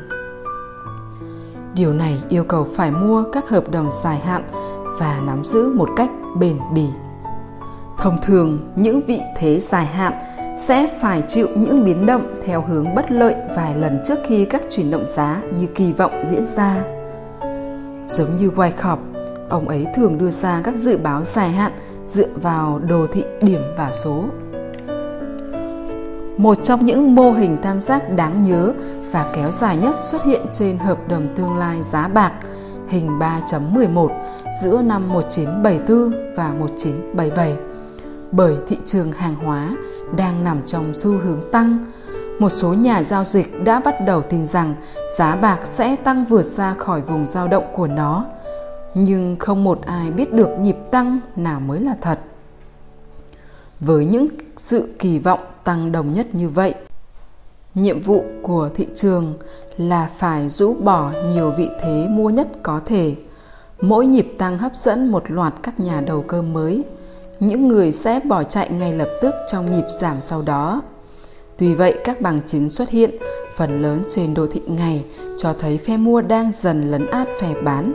Điều 1.75 1.93
này 1.93 2.23
yêu 2.29 2.45
cầu 2.45 2.67
phải 2.75 2.91
mua 2.91 3.25
các 3.33 3.49
hợp 3.49 3.71
đồng 3.71 3.91
dài 4.03 4.19
hạn 4.19 4.43
và 5.03 5.21
nắm 5.27 5.45
giữ 5.45 5.73
một 5.75 5.89
cách 5.97 6.11
bền 6.37 6.57
bỉ. 6.75 6.87
Thông 7.99 8.17
thường, 8.23 8.73
những 8.77 9.01
vị 9.07 9.21
thế 9.37 9.61
dài 9.61 9.87
hạn 9.87 10.13
sẽ 10.59 10.99
phải 11.01 11.23
chịu 11.29 11.49
những 11.55 11.85
biến 11.85 12.07
động 12.07 12.35
theo 12.43 12.65
hướng 12.69 12.95
bất 12.95 13.11
lợi 13.11 13.35
vài 13.57 13.77
lần 13.77 14.01
trước 14.05 14.19
khi 14.27 14.45
các 14.45 14.63
chuyển 14.71 14.91
động 14.91 15.05
giá 15.05 15.41
như 15.59 15.67
kỳ 15.67 15.93
vọng 15.93 16.25
diễn 16.27 16.47
ra. 16.57 16.85
Giống 18.07 18.37
như 18.37 18.51
Wyckoff, 18.57 18.97
ông 19.49 19.69
ấy 19.69 19.87
thường 19.97 20.19
đưa 20.19 20.31
ra 20.31 20.61
các 20.65 20.77
dự 20.77 20.97
báo 20.97 21.25
dài 21.25 21.51
hạn 21.51 21.73
dựa 22.09 22.29
vào 22.37 22.79
đồ 22.89 23.07
thị 23.07 23.25
điểm 23.41 23.63
và 23.77 23.93
số 23.93 24.25
một 26.39 26.63
trong 26.63 26.87
những 26.87 27.15
mô 27.15 27.33
hình 27.33 27.57
tam 27.63 27.81
giác 27.81 28.17
đáng 28.17 28.43
nhớ 28.43 28.73
và 29.13 29.33
kéo 29.35 29.51
dài 29.51 29.77
nhất 29.77 29.95
xuất 29.97 30.25
hiện 30.25 30.43
trên 30.51 30.79
hợp 30.79 31.09
đồng 31.09 31.29
tương 31.37 31.57
lai 31.57 31.83
giá 31.83 32.09
bạc 32.09 32.33
hình 32.93 33.19
3.11 33.19 34.09
giữa 34.63 34.83
năm 34.83 35.09
1974 35.09 36.35
và 36.37 36.53
1977 36.59 37.57
bởi 38.33 38.57
thị 38.67 38.79
trường 38.85 39.13
hàng 39.13 39.35
hóa 39.35 39.77
đang 40.17 40.45
nằm 40.45 40.63
trong 40.67 40.95
xu 40.95 41.11
hướng 41.11 41.41
tăng. 41.53 41.79
Một 42.39 42.49
số 42.49 42.75
nhà 42.75 43.03
giao 43.03 43.25
dịch 43.25 43.65
đã 43.65 43.81
bắt 43.81 43.95
đầu 44.07 44.23
tin 44.23 44.47
rằng 44.47 44.75
giá 45.19 45.37
bạc 45.37 45.59
sẽ 45.65 45.97
tăng 45.97 46.25
vượt 46.25 46.45
ra 46.45 46.75
khỏi 46.75 47.01
vùng 47.01 47.27
dao 47.27 47.49
động 47.49 47.65
của 47.73 47.87
nó, 47.87 48.25
nhưng 48.95 49.37
không 49.39 49.65
một 49.65 49.87
ai 49.87 50.11
biết 50.11 50.33
được 50.33 50.49
nhịp 50.61 50.77
tăng 50.91 51.21
nào 51.37 51.61
mới 51.61 51.79
là 51.79 51.97
thật. 52.01 52.19
Với 53.81 54.05
những 54.05 54.29
sự 54.57 54.89
kỳ 54.99 55.19
vọng 55.19 55.41
tăng 55.65 55.93
đồng 55.93 56.13
nhất 56.13 56.35
như 56.35 56.49
vậy 56.49 56.75
Nhiệm 57.75 58.01
vụ 58.01 58.25
của 58.43 58.71
thị 58.75 58.87
trường 58.95 59.35
là 59.77 60.11
phải 60.17 60.49
rũ 60.49 60.75
bỏ 60.75 61.13
nhiều 61.35 61.51
vị 61.51 61.69
thế 61.81 62.07
mua 62.11 62.31
nhất 62.31 62.49
có 62.63 62.81
thể. 62.87 63.15
Mỗi 63.81 64.07
nhịp 64.07 64.35
tăng 64.39 64.59
hấp 64.59 64.75
dẫn 64.75 65.11
một 65.11 65.31
loạt 65.31 65.55
các 65.63 65.81
nhà 65.81 66.01
đầu 66.01 66.23
cơ 66.23 66.43
mới. 66.43 66.85
Những 67.41 67.69
người 67.69 67.93
sẽ 67.93 68.21
bỏ 68.25 68.45
chạy 68.45 68.71
ngay 68.71 68.93
lập 68.93 69.09
tức 69.23 69.35
trong 69.47 69.71
nhịp 69.71 69.85
giảm 70.01 70.17
sau 70.23 70.43
đó. 70.43 70.83
Tuy 71.59 71.75
vậy, 71.75 71.99
các 72.05 72.21
bằng 72.21 72.41
chứng 72.47 72.69
xuất 72.71 72.91
hiện 72.91 73.11
phần 73.57 73.83
lớn 73.83 74.03
trên 74.09 74.35
đồ 74.35 74.47
thị 74.47 74.61
ngày 74.67 75.05
cho 75.39 75.53
thấy 75.53 75.79
phe 75.79 75.97
mua 75.97 76.23
đang 76.23 76.53
dần 76.53 76.91
lấn 76.91 77.07
át 77.07 77.29
phe 77.41 77.55
bán. 77.65 77.93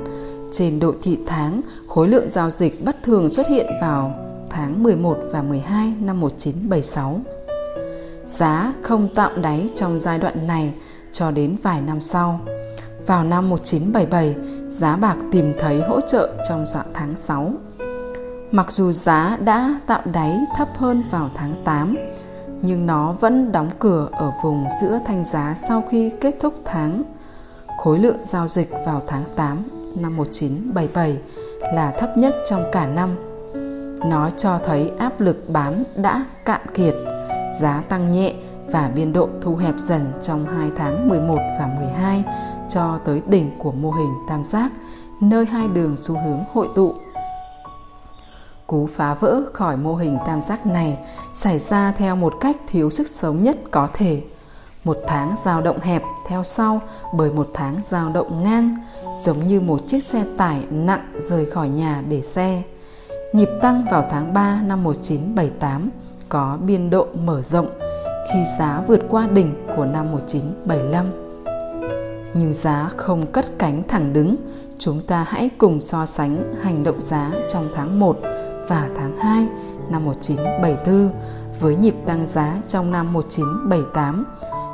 Trên 0.51 0.79
độ 0.79 0.93
thị 1.01 1.19
tháng, 1.25 1.61
khối 1.87 2.07
lượng 2.07 2.29
giao 2.29 2.49
dịch 2.49 2.85
bất 2.85 3.03
thường 3.03 3.29
xuất 3.29 3.47
hiện 3.47 3.65
vào 3.81 4.13
tháng 4.49 4.83
11 4.83 5.19
và 5.31 5.41
12 5.41 5.93
năm 5.99 6.19
1976. 6.19 7.19
Giá 8.27 8.73
không 8.81 9.09
tạo 9.15 9.37
đáy 9.37 9.69
trong 9.75 9.99
giai 9.99 10.19
đoạn 10.19 10.47
này 10.47 10.73
cho 11.17 11.31
đến 11.31 11.55
vài 11.63 11.81
năm 11.81 12.01
sau. 12.01 12.39
Vào 13.07 13.23
năm 13.23 13.49
1977, 13.49 14.35
giá 14.69 14.97
bạc 14.97 15.17
tìm 15.31 15.53
thấy 15.59 15.81
hỗ 15.81 16.01
trợ 16.01 16.29
trong 16.49 16.65
dạng 16.65 16.85
tháng 16.93 17.15
6. 17.15 17.51
Mặc 18.51 18.71
dù 18.71 18.91
giá 18.91 19.37
đã 19.39 19.79
tạo 19.87 20.01
đáy 20.13 20.39
thấp 20.57 20.67
hơn 20.77 21.03
vào 21.11 21.29
tháng 21.35 21.61
8, 21.65 21.97
nhưng 22.61 22.85
nó 22.85 23.11
vẫn 23.11 23.51
đóng 23.51 23.69
cửa 23.79 24.09
ở 24.11 24.31
vùng 24.43 24.65
giữa 24.81 24.99
thanh 25.05 25.25
giá 25.25 25.55
sau 25.67 25.83
khi 25.91 26.11
kết 26.21 26.35
thúc 26.39 26.53
tháng. 26.65 27.03
Khối 27.77 27.99
lượng 27.99 28.17
giao 28.23 28.47
dịch 28.47 28.71
vào 28.85 29.01
tháng 29.07 29.23
8 29.35 29.63
năm 29.95 30.17
1977 30.17 31.17
là 31.73 31.91
thấp 31.91 32.17
nhất 32.17 32.35
trong 32.49 32.63
cả 32.71 32.87
năm. 32.87 33.15
Nó 34.09 34.29
cho 34.37 34.57
thấy 34.65 34.91
áp 34.99 35.21
lực 35.21 35.49
bán 35.49 35.83
đã 35.95 36.25
cạn 36.45 36.61
kiệt, 36.73 36.95
giá 37.59 37.83
tăng 37.89 38.11
nhẹ 38.11 38.33
và 38.71 38.91
biên 38.95 39.13
độ 39.13 39.29
thu 39.41 39.55
hẹp 39.55 39.75
dần 39.77 40.11
trong 40.21 40.45
2 40.45 40.71
tháng 40.75 41.09
11 41.09 41.37
và 41.59 41.69
12 41.79 42.23
cho 42.69 42.99
tới 43.05 43.21
đỉnh 43.27 43.51
của 43.59 43.71
mô 43.71 43.91
hình 43.91 44.13
tam 44.29 44.43
giác, 44.43 44.71
nơi 45.21 45.45
hai 45.45 45.67
đường 45.67 45.97
xu 45.97 46.15
hướng 46.15 46.43
hội 46.53 46.69
tụ 46.75 46.93
Cú 48.67 48.87
phá 48.87 49.13
vỡ 49.13 49.41
khỏi 49.53 49.77
mô 49.77 49.95
hình 49.95 50.17
tam 50.25 50.41
giác 50.41 50.65
này 50.65 50.97
xảy 51.33 51.59
ra 51.59 51.91
theo 51.91 52.15
một 52.15 52.33
cách 52.41 52.57
thiếu 52.67 52.89
sức 52.89 53.07
sống 53.07 53.43
nhất 53.43 53.57
có 53.71 53.87
thể. 53.93 54.21
Một 54.83 54.97
tháng 55.07 55.35
dao 55.45 55.61
động 55.61 55.79
hẹp 55.79 56.03
theo 56.27 56.43
sau 56.43 56.81
bởi 57.13 57.31
một 57.31 57.47
tháng 57.53 57.75
dao 57.83 58.09
động 58.09 58.43
ngang, 58.43 58.75
giống 59.17 59.47
như 59.47 59.61
một 59.61 59.79
chiếc 59.87 60.03
xe 60.03 60.25
tải 60.37 60.65
nặng 60.69 61.11
rời 61.29 61.45
khỏi 61.45 61.69
nhà 61.69 62.03
để 62.09 62.21
xe. 62.21 62.63
Nhịp 63.33 63.49
tăng 63.61 63.85
vào 63.91 64.07
tháng 64.09 64.33
3 64.33 64.61
năm 64.61 64.83
1978 64.83 65.89
có 66.29 66.57
biên 66.61 66.89
độ 66.89 67.07
mở 67.25 67.41
rộng 67.41 67.67
khi 68.33 68.39
giá 68.59 68.83
vượt 68.87 69.01
qua 69.09 69.27
đỉnh 69.27 69.53
của 69.75 69.85
năm 69.85 70.11
1975. 70.11 71.05
Nhưng 72.33 72.53
giá 72.53 72.89
không 72.97 73.25
cất 73.25 73.45
cánh 73.59 73.83
thẳng 73.87 74.13
đứng, 74.13 74.35
chúng 74.77 75.01
ta 75.01 75.25
hãy 75.29 75.49
cùng 75.57 75.81
so 75.81 76.05
sánh 76.05 76.53
hành 76.61 76.83
động 76.83 77.01
giá 77.01 77.31
trong 77.47 77.69
tháng 77.75 77.99
1 77.99 78.17
và 78.67 78.89
tháng 78.97 79.15
2 79.15 79.47
năm 79.89 80.05
1974 80.05 81.09
với 81.59 81.75
nhịp 81.75 81.95
tăng 82.05 82.27
giá 82.27 82.55
trong 82.67 82.91
năm 82.91 83.13
1978, 83.13 84.25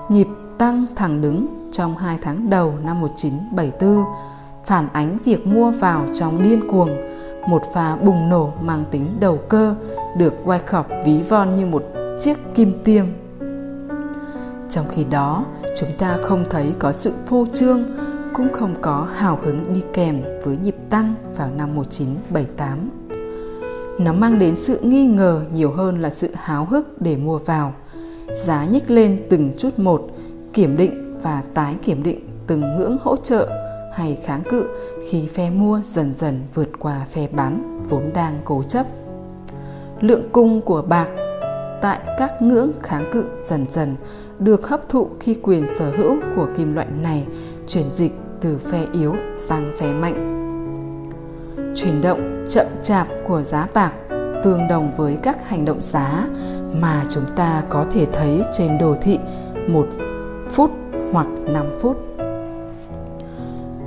nhịp 0.09 0.27
tăng 0.57 0.85
thẳng 0.95 1.21
đứng 1.21 1.69
trong 1.71 1.97
hai 1.97 2.17
tháng 2.21 2.49
đầu 2.49 2.73
năm 2.83 3.01
1974 3.01 4.05
phản 4.65 4.87
ánh 4.93 5.17
việc 5.23 5.47
mua 5.47 5.71
vào 5.71 6.05
trong 6.13 6.43
điên 6.43 6.67
cuồng, 6.67 6.89
một 7.47 7.61
pha 7.73 7.95
bùng 7.95 8.29
nổ 8.29 8.51
mang 8.61 8.85
tính 8.91 9.07
đầu 9.19 9.39
cơ 9.49 9.75
được 10.17 10.33
Wyckoff 10.45 10.83
ví 11.05 11.21
von 11.29 11.55
như 11.55 11.65
một 11.65 11.83
chiếc 12.21 12.37
kim 12.55 12.81
tiêm. 12.83 13.05
Trong 14.73 14.85
khi 14.91 15.03
đó, 15.03 15.45
chúng 15.75 15.89
ta 15.97 16.17
không 16.21 16.43
thấy 16.49 16.73
có 16.79 16.91
sự 16.91 17.13
phô 17.25 17.45
trương, 17.53 17.83
cũng 18.33 18.53
không 18.53 18.75
có 18.81 19.07
hào 19.15 19.39
hứng 19.43 19.73
đi 19.73 19.81
kèm 19.93 20.21
với 20.43 20.57
nhịp 20.57 20.75
tăng 20.89 21.15
vào 21.35 21.49
năm 21.57 21.75
1978 21.75 22.89
nó 23.97 24.13
mang 24.13 24.39
đến 24.39 24.55
sự 24.55 24.79
nghi 24.81 25.05
ngờ 25.05 25.41
nhiều 25.53 25.71
hơn 25.71 26.01
là 26.01 26.09
sự 26.09 26.29
háo 26.35 26.65
hức 26.65 27.01
để 27.01 27.15
mua 27.15 27.37
vào. 27.37 27.73
Giá 28.33 28.65
nhích 28.65 28.91
lên 28.91 29.23
từng 29.29 29.51
chút 29.57 29.79
một 29.79 30.07
kiểm 30.53 30.77
định 30.77 31.19
và 31.21 31.43
tái 31.53 31.75
kiểm 31.83 32.03
định 32.03 32.19
từng 32.47 32.77
ngưỡng 32.77 32.97
hỗ 33.01 33.15
trợ 33.15 33.49
hay 33.93 34.17
kháng 34.25 34.43
cự 34.49 34.67
khi 35.09 35.27
phe 35.27 35.49
mua 35.49 35.81
dần 35.83 36.13
dần 36.15 36.41
vượt 36.53 36.69
qua 36.79 37.05
phe 37.11 37.27
bán 37.27 37.83
vốn 37.89 38.13
đang 38.13 38.39
cố 38.45 38.63
chấp. 38.63 38.85
Lượng 40.01 40.29
cung 40.31 40.61
của 40.61 40.81
bạc 40.81 41.07
tại 41.81 41.99
các 42.17 42.41
ngưỡng 42.41 42.71
kháng 42.81 43.09
cự 43.13 43.25
dần 43.43 43.65
dần 43.69 43.95
được 44.39 44.67
hấp 44.67 44.89
thụ 44.89 45.09
khi 45.19 45.35
quyền 45.41 45.67
sở 45.67 45.91
hữu 45.97 46.15
của 46.35 46.47
kim 46.57 46.75
loại 46.75 46.87
này 47.01 47.27
chuyển 47.67 47.93
dịch 47.93 48.11
từ 48.41 48.57
phe 48.57 48.85
yếu 48.93 49.15
sang 49.35 49.73
phe 49.79 49.93
mạnh 49.93 50.33
chuyển 51.75 52.01
động 52.01 52.45
chậm 52.49 52.67
chạp 52.81 53.07
của 53.27 53.41
giá 53.41 53.67
bạc 53.73 53.91
tương 54.43 54.67
đồng 54.67 54.91
với 54.97 55.17
các 55.23 55.49
hành 55.49 55.65
động 55.65 55.81
giá 55.81 56.27
mà 56.73 57.05
chúng 57.09 57.25
ta 57.35 57.63
có 57.69 57.85
thể 57.91 58.05
thấy 58.13 58.41
trên 58.51 58.77
đồ 58.77 58.95
thị 59.01 59.19
một 59.67 59.87
phút 60.51 60.71
hoặc 61.13 61.27
5 61.45 61.65
phút. 61.81 61.97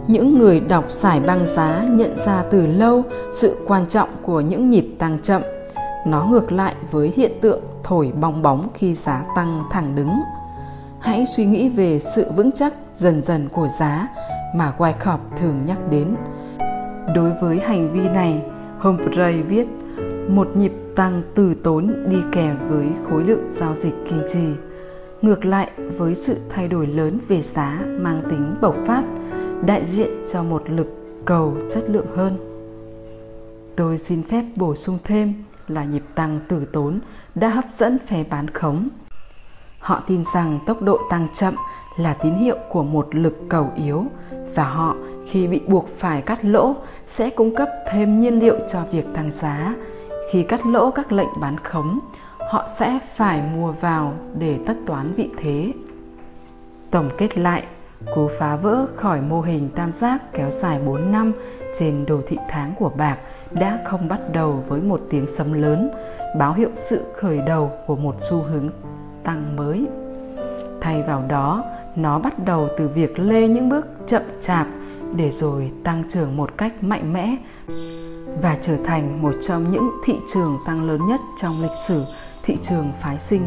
Những 0.08 0.38
người 0.38 0.60
đọc 0.60 0.90
giải 0.90 1.20
băng 1.20 1.46
giá 1.46 1.84
nhận 1.90 2.16
ra 2.16 2.44
từ 2.50 2.66
lâu 2.66 3.02
sự 3.32 3.56
quan 3.66 3.86
trọng 3.86 4.08
của 4.22 4.40
những 4.40 4.70
nhịp 4.70 4.86
tăng 4.98 5.18
chậm. 5.22 5.42
Nó 6.06 6.24
ngược 6.24 6.52
lại 6.52 6.74
với 6.90 7.12
hiện 7.16 7.32
tượng 7.40 7.60
thổi 7.82 8.12
bong 8.20 8.42
bóng 8.42 8.68
khi 8.74 8.94
giá 8.94 9.24
tăng 9.36 9.64
thẳng 9.70 9.94
đứng. 9.96 10.10
Hãy 11.06 11.26
suy 11.26 11.46
nghĩ 11.46 11.68
về 11.68 11.98
sự 11.98 12.32
vững 12.32 12.52
chắc 12.52 12.72
dần 12.94 13.22
dần 13.22 13.48
của 13.48 13.68
giá 13.68 14.08
mà 14.54 14.72
Wyckoff 14.78 15.18
thường 15.36 15.60
nhắc 15.66 15.78
đến– 15.90 16.14
Đối 17.14 17.32
với 17.32 17.58
hành 17.58 17.92
vi 17.92 18.08
này, 18.08 18.42
Humphrey 18.78 19.42
viết 19.42 19.66
một 20.28 20.56
nhịp 20.56 20.72
tăng 20.96 21.22
từ 21.34 21.54
tốn 21.54 22.08
đi 22.08 22.16
kèm 22.32 22.56
với 22.68 22.86
khối 23.08 23.24
lượng 23.24 23.50
giao 23.50 23.74
dịch 23.74 23.94
kiên 24.08 24.22
trì. 24.28 24.48
Ngược 25.22 25.44
lại 25.44 25.70
với 25.96 26.14
sự 26.14 26.36
thay 26.48 26.68
đổi 26.68 26.86
lớn 26.86 27.18
về 27.28 27.42
giá 27.42 27.82
mang 28.00 28.22
tính 28.30 28.54
bộc 28.60 28.76
phát, 28.86 29.02
đại 29.66 29.86
diện 29.86 30.10
cho 30.32 30.42
một 30.42 30.70
lực 30.70 30.86
cầu 31.24 31.56
chất 31.70 31.84
lượng 31.90 32.06
hơn. 32.16 32.38
Tôi 33.76 33.98
xin 33.98 34.22
phép 34.22 34.44
bổ 34.56 34.74
sung 34.74 34.98
thêm 35.04 35.34
là 35.68 35.84
nhịp 35.84 36.02
tăng 36.14 36.40
từ 36.48 36.64
tốn 36.64 37.00
đã 37.34 37.48
hấp 37.48 37.64
dẫn 37.78 37.98
phe 38.06 38.24
bán 38.24 38.50
khống. 38.50 38.88
Họ 39.86 40.02
tin 40.06 40.22
rằng 40.34 40.58
tốc 40.66 40.82
độ 40.82 40.98
tăng 41.10 41.28
chậm 41.32 41.54
là 41.96 42.14
tín 42.14 42.34
hiệu 42.34 42.56
của 42.68 42.82
một 42.82 43.14
lực 43.14 43.36
cầu 43.48 43.70
yếu 43.76 44.04
và 44.54 44.64
họ 44.64 44.96
khi 45.30 45.46
bị 45.46 45.60
buộc 45.66 45.88
phải 45.98 46.22
cắt 46.22 46.44
lỗ 46.44 46.74
sẽ 47.06 47.30
cung 47.30 47.56
cấp 47.56 47.68
thêm 47.90 48.20
nhiên 48.20 48.38
liệu 48.38 48.56
cho 48.68 48.80
việc 48.92 49.04
tăng 49.14 49.30
giá. 49.30 49.74
Khi 50.32 50.42
cắt 50.42 50.66
lỗ 50.66 50.90
các 50.90 51.12
lệnh 51.12 51.28
bán 51.40 51.58
khống, 51.58 51.98
họ 52.38 52.66
sẽ 52.78 52.98
phải 53.14 53.42
mua 53.56 53.72
vào 53.72 54.12
để 54.38 54.58
tất 54.66 54.74
toán 54.86 55.12
vị 55.16 55.30
thế. 55.36 55.72
Tổng 56.90 57.10
kết 57.18 57.38
lại, 57.38 57.62
cú 58.14 58.28
phá 58.38 58.56
vỡ 58.56 58.86
khỏi 58.96 59.20
mô 59.20 59.40
hình 59.40 59.68
tam 59.74 59.92
giác 59.92 60.32
kéo 60.32 60.50
dài 60.50 60.80
4 60.86 61.12
năm 61.12 61.32
trên 61.74 62.06
đồ 62.06 62.20
thị 62.26 62.38
tháng 62.48 62.74
của 62.78 62.90
bạc 62.96 63.18
đã 63.50 63.78
không 63.84 64.08
bắt 64.08 64.20
đầu 64.32 64.64
với 64.68 64.80
một 64.80 65.00
tiếng 65.10 65.26
sấm 65.26 65.52
lớn, 65.52 65.90
báo 66.38 66.54
hiệu 66.54 66.70
sự 66.74 67.04
khởi 67.14 67.40
đầu 67.40 67.72
của 67.86 67.96
một 67.96 68.14
xu 68.30 68.42
hướng 68.42 68.68
tăng 69.26 69.56
mới. 69.56 69.86
Thay 70.80 71.02
vào 71.02 71.24
đó, 71.28 71.64
nó 71.96 72.18
bắt 72.18 72.44
đầu 72.44 72.68
từ 72.78 72.88
việc 72.88 73.18
lê 73.18 73.48
những 73.48 73.68
bước 73.68 73.86
chậm 74.06 74.22
chạp 74.40 74.66
để 75.16 75.30
rồi 75.30 75.70
tăng 75.84 76.02
trưởng 76.08 76.36
một 76.36 76.58
cách 76.58 76.72
mạnh 76.84 77.12
mẽ 77.12 77.36
và 78.42 78.58
trở 78.62 78.76
thành 78.76 79.22
một 79.22 79.34
trong 79.40 79.70
những 79.70 79.90
thị 80.04 80.14
trường 80.32 80.58
tăng 80.66 80.84
lớn 80.84 81.00
nhất 81.08 81.20
trong 81.40 81.62
lịch 81.62 81.76
sử 81.86 82.04
thị 82.42 82.56
trường 82.62 82.92
phái 83.02 83.18
sinh. 83.18 83.42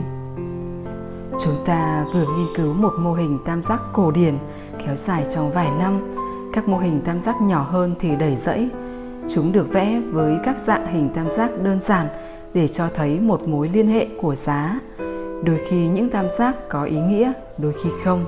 Chúng 1.40 1.56
ta 1.66 2.06
vừa 2.14 2.26
nghiên 2.26 2.56
cứu 2.56 2.74
một 2.74 2.94
mô 3.00 3.14
hình 3.14 3.40
tam 3.46 3.64
giác 3.64 3.82
cổ 3.94 4.12
điển 4.12 4.38
kéo 4.86 4.96
dài 4.96 5.26
trong 5.30 5.52
vài 5.52 5.72
năm. 5.80 6.10
Các 6.54 6.68
mô 6.68 6.78
hình 6.78 7.02
tam 7.06 7.22
giác 7.22 7.36
nhỏ 7.42 7.68
hơn 7.72 7.96
thì 8.00 8.16
đầy 8.16 8.36
rẫy. 8.36 8.70
Chúng 9.30 9.52
được 9.52 9.74
vẽ 9.74 10.02
với 10.12 10.38
các 10.46 10.58
dạng 10.58 10.88
hình 10.94 11.10
tam 11.14 11.32
giác 11.32 11.52
đơn 11.64 11.82
giản 11.82 12.08
để 12.54 12.68
cho 12.68 12.90
thấy 12.96 13.20
một 13.20 13.48
mối 13.48 13.70
liên 13.74 13.88
hệ 13.88 14.08
của 14.22 14.36
giá. 14.36 14.80
Đôi 15.44 15.60
khi 15.68 15.88
những 15.88 16.10
tam 16.10 16.30
giác 16.30 16.56
có 16.70 16.84
ý 16.84 17.00
nghĩa, 17.00 17.34
đôi 17.58 17.74
khi 17.84 17.90
không 18.04 18.26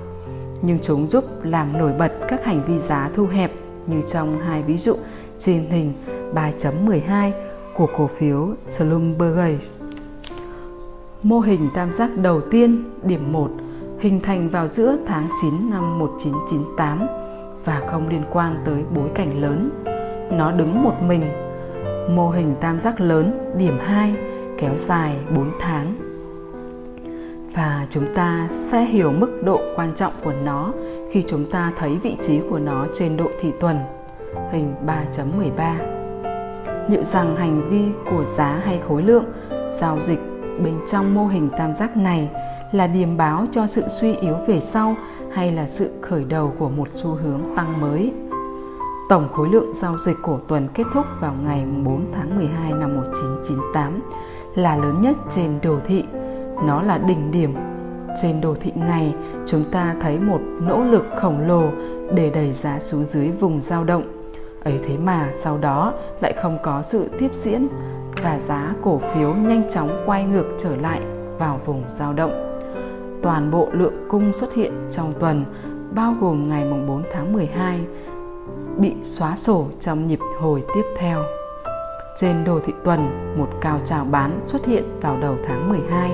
nhưng 0.61 0.79
chúng 0.79 1.07
giúp 1.07 1.23
làm 1.43 1.77
nổi 1.77 1.91
bật 1.99 2.11
các 2.27 2.45
hành 2.45 2.61
vi 2.67 2.77
giá 2.77 3.09
thu 3.13 3.25
hẹp 3.25 3.51
như 3.87 4.01
trong 4.01 4.39
hai 4.39 4.63
ví 4.63 4.77
dụ 4.77 4.95
trên 5.37 5.63
hình 5.69 5.93
3.12 6.33 7.31
của 7.73 7.87
cổ 7.97 8.07
phiếu 8.07 8.49
Schlumberger. 8.67 9.77
Mô 11.23 11.39
hình 11.39 11.69
tam 11.75 11.91
giác 11.91 12.09
đầu 12.17 12.41
tiên, 12.41 12.83
điểm 13.03 13.31
1, 13.31 13.49
hình 13.99 14.19
thành 14.19 14.49
vào 14.49 14.67
giữa 14.67 14.97
tháng 15.07 15.27
9 15.41 15.69
năm 15.69 15.99
1998 15.99 17.07
và 17.65 17.81
không 17.91 18.09
liên 18.09 18.23
quan 18.31 18.61
tới 18.65 18.83
bối 18.95 19.09
cảnh 19.15 19.41
lớn. 19.41 19.69
Nó 20.31 20.51
đứng 20.51 20.83
một 20.83 21.01
mình. 21.01 21.23
Mô 22.15 22.29
hình 22.29 22.55
tam 22.61 22.79
giác 22.79 23.01
lớn, 23.01 23.53
điểm 23.57 23.77
2, 23.81 24.15
kéo 24.57 24.77
dài 24.77 25.15
4 25.35 25.51
tháng 25.59 26.10
và 27.53 27.87
chúng 27.89 28.13
ta 28.15 28.47
sẽ 28.51 28.85
hiểu 28.85 29.11
mức 29.11 29.41
độ 29.43 29.61
quan 29.75 29.95
trọng 29.95 30.13
của 30.23 30.33
nó 30.43 30.73
khi 31.11 31.23
chúng 31.27 31.45
ta 31.45 31.73
thấy 31.77 31.97
vị 32.03 32.15
trí 32.21 32.39
của 32.49 32.59
nó 32.59 32.85
trên 32.93 33.17
độ 33.17 33.25
thị 33.41 33.51
tuần. 33.59 33.77
Hình 34.51 34.73
3.13 34.85 35.91
Liệu 36.89 37.03
rằng 37.03 37.35
hành 37.35 37.69
vi 37.69 37.81
của 38.11 38.25
giá 38.25 38.61
hay 38.65 38.79
khối 38.87 39.03
lượng 39.03 39.25
giao 39.79 40.01
dịch 40.01 40.19
bên 40.63 40.73
trong 40.91 41.15
mô 41.15 41.27
hình 41.27 41.49
tam 41.57 41.73
giác 41.73 41.97
này 41.97 42.29
là 42.71 42.87
điềm 42.87 43.17
báo 43.17 43.45
cho 43.51 43.67
sự 43.67 43.83
suy 43.87 44.13
yếu 44.15 44.35
về 44.47 44.59
sau 44.59 44.95
hay 45.31 45.51
là 45.51 45.67
sự 45.67 45.91
khởi 46.01 46.23
đầu 46.23 46.53
của 46.59 46.69
một 46.69 46.87
xu 46.93 47.09
hướng 47.09 47.41
tăng 47.55 47.81
mới? 47.81 48.13
Tổng 49.09 49.29
khối 49.33 49.49
lượng 49.49 49.73
giao 49.81 49.97
dịch 49.97 50.17
của 50.21 50.39
tuần 50.47 50.67
kết 50.73 50.83
thúc 50.93 51.05
vào 51.19 51.33
ngày 51.43 51.65
4 51.85 52.05
tháng 52.13 52.37
12 52.37 52.71
năm 52.71 52.95
1998 52.95 53.99
là 54.55 54.75
lớn 54.75 55.01
nhất 55.01 55.17
trên 55.29 55.59
đồ 55.63 55.79
thị. 55.85 56.03
Nó 56.65 56.81
là 56.81 56.97
đỉnh 56.97 57.31
điểm. 57.31 57.55
Trên 58.21 58.41
đồ 58.41 58.55
thị 58.55 58.71
ngày, 58.75 59.15
chúng 59.45 59.63
ta 59.71 59.95
thấy 60.01 60.19
một 60.19 60.39
nỗ 60.61 60.83
lực 60.83 61.05
khổng 61.21 61.47
lồ 61.47 61.63
để 62.15 62.29
đẩy 62.29 62.51
giá 62.51 62.79
xuống 62.79 63.05
dưới 63.05 63.27
vùng 63.27 63.61
dao 63.61 63.83
động. 63.83 64.03
Ấy 64.63 64.79
thế 64.83 64.97
mà 64.97 65.29
sau 65.33 65.57
đó 65.57 65.93
lại 66.21 66.33
không 66.41 66.57
có 66.63 66.81
sự 66.81 67.09
tiếp 67.19 67.29
diễn 67.33 67.67
và 68.23 68.39
giá 68.39 68.73
cổ 68.81 68.97
phiếu 69.13 69.33
nhanh 69.33 69.69
chóng 69.69 69.89
quay 70.05 70.23
ngược 70.23 70.45
trở 70.57 70.75
lại 70.75 71.01
vào 71.39 71.59
vùng 71.65 71.83
dao 71.89 72.13
động. 72.13 72.59
Toàn 73.23 73.51
bộ 73.51 73.67
lượng 73.71 74.05
cung 74.09 74.33
xuất 74.33 74.53
hiện 74.53 74.73
trong 74.91 75.13
tuần 75.19 75.45
bao 75.95 76.15
gồm 76.21 76.49
ngày 76.49 76.65
4 76.87 77.03
tháng 77.13 77.33
12 77.33 77.79
bị 78.77 78.95
xóa 79.03 79.35
sổ 79.35 79.67
trong 79.79 80.07
nhịp 80.07 80.19
hồi 80.39 80.63
tiếp 80.75 80.83
theo. 80.97 81.23
Trên 82.15 82.43
đồ 82.45 82.59
thị 82.59 82.73
tuần, 82.83 83.33
một 83.37 83.47
cao 83.61 83.79
trào 83.85 84.05
bán 84.05 84.39
xuất 84.45 84.65
hiện 84.65 84.83
vào 85.01 85.17
đầu 85.21 85.37
tháng 85.47 85.69
12. 85.69 86.11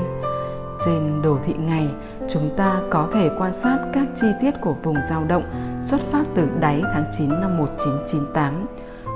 Trên 0.86 1.22
đồ 1.22 1.38
thị 1.46 1.54
ngày, 1.54 1.88
chúng 2.30 2.50
ta 2.58 2.82
có 2.90 3.08
thể 3.14 3.30
quan 3.40 3.54
sát 3.54 3.78
các 3.94 4.08
chi 4.16 4.28
tiết 4.42 4.52
của 4.62 4.76
vùng 4.84 4.98
dao 5.10 5.24
động 5.24 5.44
xuất 5.84 6.02
phát 6.12 6.24
từ 6.36 6.48
đáy 6.60 6.82
tháng 6.94 7.06
9 7.18 7.30
năm 7.30 7.58
1998. 7.58 8.66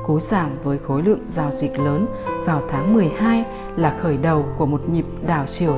Cú 0.06 0.20
giảm 0.20 0.50
với 0.64 0.78
khối 0.88 1.04
lượng 1.04 1.26
giao 1.30 1.52
dịch 1.52 1.80
lớn 1.80 2.06
vào 2.46 2.62
tháng 2.70 2.94
12 2.94 3.46
là 3.76 3.98
khởi 4.02 4.18
đầu 4.18 4.46
của 4.58 4.66
một 4.66 4.90
nhịp 4.90 5.06
đảo 5.28 5.46
chiều 5.48 5.78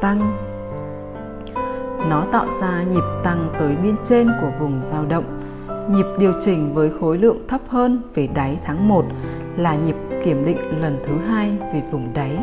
tăng. 0.00 0.36
Nó 2.10 2.24
tạo 2.32 2.46
ra 2.60 2.82
nhịp 2.82 3.04
tăng 3.24 3.52
tới 3.58 3.76
biên 3.82 3.96
trên 4.04 4.28
của 4.40 4.50
vùng 4.60 4.80
dao 4.84 5.06
động 5.06 5.40
Nhịp 5.88 6.06
điều 6.18 6.32
chỉnh 6.40 6.74
với 6.74 6.90
khối 7.00 7.18
lượng 7.18 7.38
thấp 7.48 7.60
hơn 7.68 8.02
về 8.14 8.26
đáy 8.26 8.58
tháng 8.64 8.88
1 8.88 9.04
là 9.56 9.76
nhịp 9.76 9.96
kiểm 10.24 10.46
định 10.46 10.80
lần 10.80 10.98
thứ 11.04 11.12
hai 11.28 11.50
về 11.72 11.82
vùng 11.90 12.14
đáy. 12.14 12.38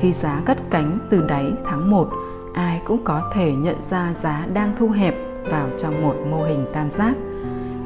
Khi 0.00 0.12
giá 0.12 0.42
cất 0.44 0.58
cánh 0.70 0.98
từ 1.10 1.26
đáy 1.28 1.52
tháng 1.64 1.90
1, 1.90 2.08
ai 2.54 2.82
cũng 2.84 3.04
có 3.04 3.30
thể 3.34 3.52
nhận 3.52 3.80
ra 3.80 4.12
giá 4.12 4.46
đang 4.54 4.74
thu 4.78 4.88
hẹp 4.88 5.14
vào 5.50 5.68
trong 5.78 6.02
một 6.02 6.14
mô 6.30 6.44
hình 6.44 6.66
tam 6.72 6.90
giác. 6.90 7.14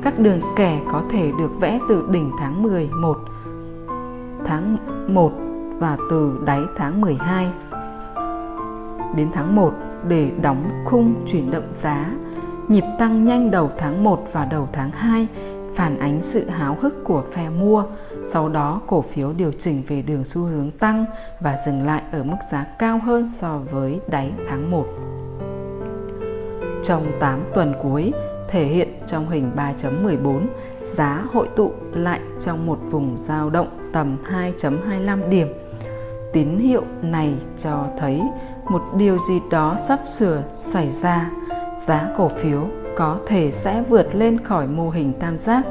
Các 0.03 0.19
đường 0.19 0.41
kẻ 0.57 0.81
có 0.93 1.03
thể 1.11 1.33
được 1.39 1.61
vẽ 1.61 1.79
từ 1.89 2.09
đỉnh 2.11 2.31
tháng 2.39 2.63
11 2.63 3.19
tháng 4.45 4.77
1 5.09 5.33
và 5.79 5.97
từ 6.11 6.41
đáy 6.45 6.61
tháng 6.77 7.01
12 7.01 7.47
đến 9.17 9.29
tháng 9.33 9.57
1 9.57 9.73
để 10.09 10.31
đóng 10.43 10.71
khung 10.85 11.15
chuyển 11.27 11.51
động 11.51 11.69
giá 11.73 12.11
Nhịp 12.71 12.85
tăng 12.99 13.25
nhanh 13.25 13.51
đầu 13.51 13.71
tháng 13.79 14.05
1 14.05 14.25
và 14.33 14.45
đầu 14.45 14.69
tháng 14.73 14.91
2 14.91 15.27
phản 15.75 15.99
ánh 15.99 16.23
sự 16.23 16.49
háo 16.49 16.77
hức 16.81 17.05
của 17.05 17.23
phe 17.33 17.51
mua. 17.51 17.85
Sau 18.27 18.49
đó, 18.49 18.81
cổ 18.87 19.03
phiếu 19.03 19.33
điều 19.33 19.53
chỉnh 19.59 19.83
về 19.89 20.03
đường 20.03 20.25
xu 20.25 20.43
hướng 20.43 20.71
tăng 20.71 21.05
và 21.41 21.59
dừng 21.67 21.87
lại 21.87 22.03
ở 22.13 22.23
mức 22.23 22.37
giá 22.51 22.67
cao 22.79 22.99
hơn 22.99 23.29
so 23.39 23.61
với 23.71 24.01
đáy 24.09 24.33
tháng 24.49 24.71
1. 24.71 24.87
Trong 26.85 27.03
8 27.21 27.45
tuần 27.55 27.75
cuối, 27.83 28.13
thể 28.49 28.65
hiện 28.65 28.89
trong 29.07 29.31
hình 29.31 29.51
3.14, 29.57 30.47
giá 30.83 31.25
hội 31.33 31.49
tụ 31.57 31.73
lại 31.93 32.21
trong 32.41 32.67
một 32.67 32.79
vùng 32.91 33.19
dao 33.19 33.51
động 33.51 33.91
tầm 33.93 34.17
2.25 34.25 35.29
điểm. 35.29 35.49
Tín 36.33 36.59
hiệu 36.59 36.83
này 37.03 37.35
cho 37.59 37.87
thấy 37.99 38.23
một 38.65 38.83
điều 38.97 39.19
gì 39.19 39.41
đó 39.51 39.77
sắp 39.89 40.01
sửa 40.19 40.43
xảy 40.73 40.91
ra 40.91 41.31
giá 41.87 42.09
cổ 42.17 42.29
phiếu 42.29 42.69
có 42.97 43.19
thể 43.27 43.51
sẽ 43.51 43.83
vượt 43.89 44.15
lên 44.15 44.45
khỏi 44.45 44.67
mô 44.67 44.91
hình 44.91 45.13
tam 45.21 45.37
giác 45.37 45.63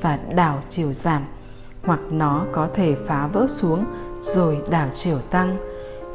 và 0.00 0.18
đảo 0.34 0.62
chiều 0.70 0.92
giảm 0.92 1.22
hoặc 1.82 2.00
nó 2.10 2.46
có 2.52 2.68
thể 2.74 2.96
phá 3.06 3.26
vỡ 3.26 3.46
xuống 3.48 3.84
rồi 4.20 4.58
đảo 4.70 4.88
chiều 4.94 5.18
tăng. 5.18 5.56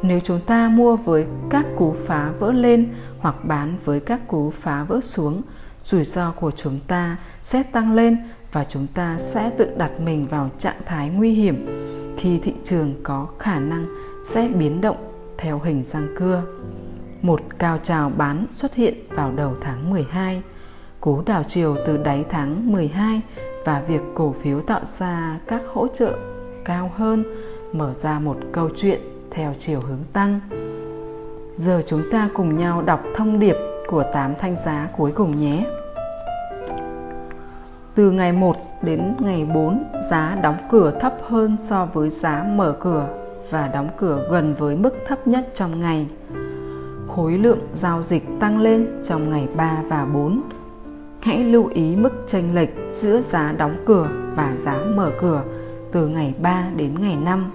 Nếu 0.02 0.20
chúng 0.20 0.40
ta 0.40 0.68
mua 0.68 0.96
với 0.96 1.26
các 1.50 1.66
cú 1.76 1.94
phá 2.06 2.32
vỡ 2.38 2.52
lên 2.52 2.94
hoặc 3.18 3.44
bán 3.44 3.78
với 3.84 4.00
các 4.00 4.28
cú 4.28 4.52
phá 4.60 4.84
vỡ 4.84 5.00
xuống 5.00 5.42
rủi 5.84 6.04
ro 6.04 6.32
của 6.32 6.50
chúng 6.50 6.78
ta 6.86 7.16
sẽ 7.42 7.62
tăng 7.62 7.94
lên 7.94 8.16
và 8.52 8.64
chúng 8.64 8.86
ta 8.94 9.18
sẽ 9.18 9.50
tự 9.58 9.68
đặt 9.76 10.00
mình 10.00 10.26
vào 10.26 10.50
trạng 10.58 10.76
thái 10.84 11.08
nguy 11.08 11.30
hiểm 11.30 11.66
khi 12.18 12.38
thị 12.42 12.54
trường 12.64 12.94
có 13.02 13.26
khả 13.38 13.58
năng 13.58 13.86
sẽ 14.30 14.48
biến 14.58 14.80
động 14.80 14.96
theo 15.38 15.60
hình 15.64 15.84
răng 15.92 16.08
cưa. 16.18 16.42
Một 17.22 17.40
cao 17.58 17.78
trào 17.82 18.10
bán 18.16 18.46
xuất 18.54 18.74
hiện 18.74 18.94
vào 19.10 19.32
đầu 19.36 19.54
tháng 19.60 19.90
12, 19.90 20.42
cú 21.00 21.22
đảo 21.26 21.42
chiều 21.48 21.76
từ 21.86 21.96
đáy 21.96 22.24
tháng 22.30 22.72
12 22.72 23.20
và 23.66 23.82
việc 23.88 24.00
cổ 24.14 24.34
phiếu 24.42 24.60
tạo 24.60 24.80
ra 24.98 25.38
các 25.46 25.62
hỗ 25.72 25.88
trợ 25.88 26.18
cao 26.64 26.90
hơn 26.96 27.24
mở 27.72 27.94
ra 27.94 28.18
một 28.18 28.36
câu 28.52 28.70
chuyện 28.76 29.00
theo 29.30 29.54
chiều 29.58 29.80
hướng 29.80 30.04
tăng. 30.12 30.40
Giờ 31.56 31.82
chúng 31.86 32.02
ta 32.12 32.28
cùng 32.34 32.58
nhau 32.58 32.82
đọc 32.82 33.00
thông 33.16 33.38
điệp 33.38 33.56
của 33.86 34.04
8 34.12 34.34
thanh 34.38 34.56
giá 34.64 34.88
cuối 34.96 35.12
cùng 35.12 35.40
nhé. 35.40 35.64
Từ 37.94 38.10
ngày 38.10 38.32
1 38.32 38.56
đến 38.82 39.14
ngày 39.20 39.46
4, 39.54 39.84
giá 40.10 40.38
đóng 40.42 40.56
cửa 40.70 40.98
thấp 41.00 41.14
hơn 41.22 41.56
so 41.68 41.88
với 41.92 42.10
giá 42.10 42.44
mở 42.54 42.76
cửa 42.80 43.08
và 43.50 43.68
đóng 43.68 43.88
cửa 43.96 44.28
gần 44.30 44.54
với 44.58 44.76
mức 44.76 44.94
thấp 45.06 45.26
nhất 45.26 45.48
trong 45.54 45.80
ngày 45.80 46.06
khối 47.08 47.38
lượng 47.38 47.60
giao 47.74 48.02
dịch 48.02 48.22
tăng 48.40 48.60
lên 48.60 49.02
trong 49.04 49.30
ngày 49.30 49.48
3 49.56 49.82
và 49.88 50.04
4. 50.04 50.42
Hãy 51.20 51.44
lưu 51.44 51.70
ý 51.74 51.96
mức 51.96 52.24
chênh 52.26 52.54
lệch 52.54 52.68
giữa 52.90 53.20
giá 53.20 53.52
đóng 53.52 53.76
cửa 53.86 54.08
và 54.34 54.52
giá 54.64 54.78
mở 54.94 55.12
cửa 55.20 55.42
từ 55.92 56.08
ngày 56.08 56.34
3 56.42 56.64
đến 56.76 56.90
ngày 57.00 57.16
5. 57.24 57.52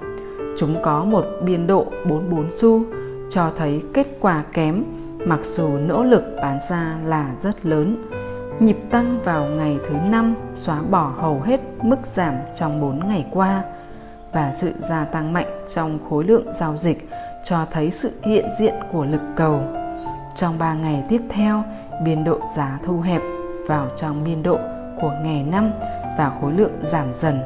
Chúng 0.58 0.76
có 0.84 1.04
một 1.06 1.26
biên 1.44 1.68
độ 1.68 1.86
44 2.10 2.50
xu, 2.58 2.84
cho 3.30 3.52
thấy 3.58 3.82
kết 3.94 4.08
quả 4.20 4.44
kém 4.54 4.84
mặc 5.26 5.40
dù 5.44 5.78
nỗ 5.78 6.04
lực 6.04 6.24
bán 6.36 6.60
ra 6.70 6.96
là 7.06 7.36
rất 7.44 7.66
lớn. 7.66 8.04
Nhịp 8.60 8.78
tăng 8.90 9.20
vào 9.24 9.46
ngày 9.46 9.80
thứ 9.90 9.96
5 10.10 10.36
xóa 10.54 10.82
bỏ 10.90 11.14
hầu 11.18 11.42
hết 11.42 11.62
mức 11.82 12.00
giảm 12.04 12.34
trong 12.60 12.82
4 12.82 13.08
ngày 13.08 13.26
qua 13.32 13.64
và 14.34 14.54
sự 14.58 14.74
gia 14.90 15.06
tăng 15.06 15.34
mạnh 15.34 15.66
trong 15.76 16.00
khối 16.10 16.24
lượng 16.24 16.46
giao 16.60 16.78
dịch 16.78 17.10
cho 17.44 17.66
thấy 17.72 17.92
sự 17.92 18.12
hiện 18.24 18.46
diện 18.60 18.74
của 18.92 19.06
lực 19.06 19.22
cầu. 19.36 19.62
Trong 20.36 20.60
3 20.60 20.74
ngày 20.74 21.04
tiếp 21.10 21.22
theo, 21.30 21.64
biên 22.04 22.24
độ 22.24 22.40
giá 22.56 22.80
thu 22.86 23.02
hẹp 23.02 23.22
vào 23.68 23.88
trong 23.96 24.24
biên 24.24 24.44
độ 24.44 24.60
của 25.02 25.12
ngày 25.24 25.44
năm 25.44 25.72
và 26.18 26.32
khối 26.42 26.54
lượng 26.54 26.72
giảm 26.92 27.14
dần. 27.14 27.40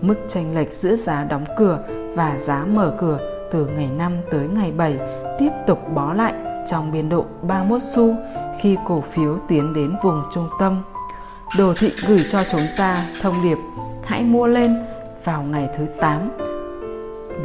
Mức 0.00 0.14
chênh 0.28 0.54
lệch 0.54 0.72
giữa 0.72 0.96
giá 0.96 1.24
đóng 1.24 1.44
cửa 1.58 1.78
và 2.14 2.38
giá 2.38 2.64
mở 2.64 2.94
cửa 3.00 3.18
từ 3.52 3.66
ngày 3.66 3.88
5 3.98 4.12
tới 4.30 4.48
ngày 4.48 4.72
7 4.72 4.98
tiếp 5.38 5.50
tục 5.66 5.78
bó 5.94 6.14
lại 6.14 6.34
trong 6.70 6.92
biên 6.92 7.08
độ 7.08 7.24
31 7.42 7.82
xu 7.94 8.14
khi 8.60 8.76
cổ 8.86 9.04
phiếu 9.12 9.38
tiến 9.48 9.74
đến 9.74 9.96
vùng 10.02 10.22
trung 10.32 10.48
tâm. 10.60 10.82
Đồ 11.58 11.74
thị 11.78 11.92
gửi 12.06 12.24
cho 12.30 12.44
chúng 12.50 12.66
ta 12.76 13.06
thông 13.22 13.42
điệp, 13.42 13.58
hãy 14.04 14.22
mua 14.22 14.46
lên 14.46 14.76
vào 15.24 15.42
ngày 15.42 15.68
thứ 15.78 15.86
8 16.00 16.30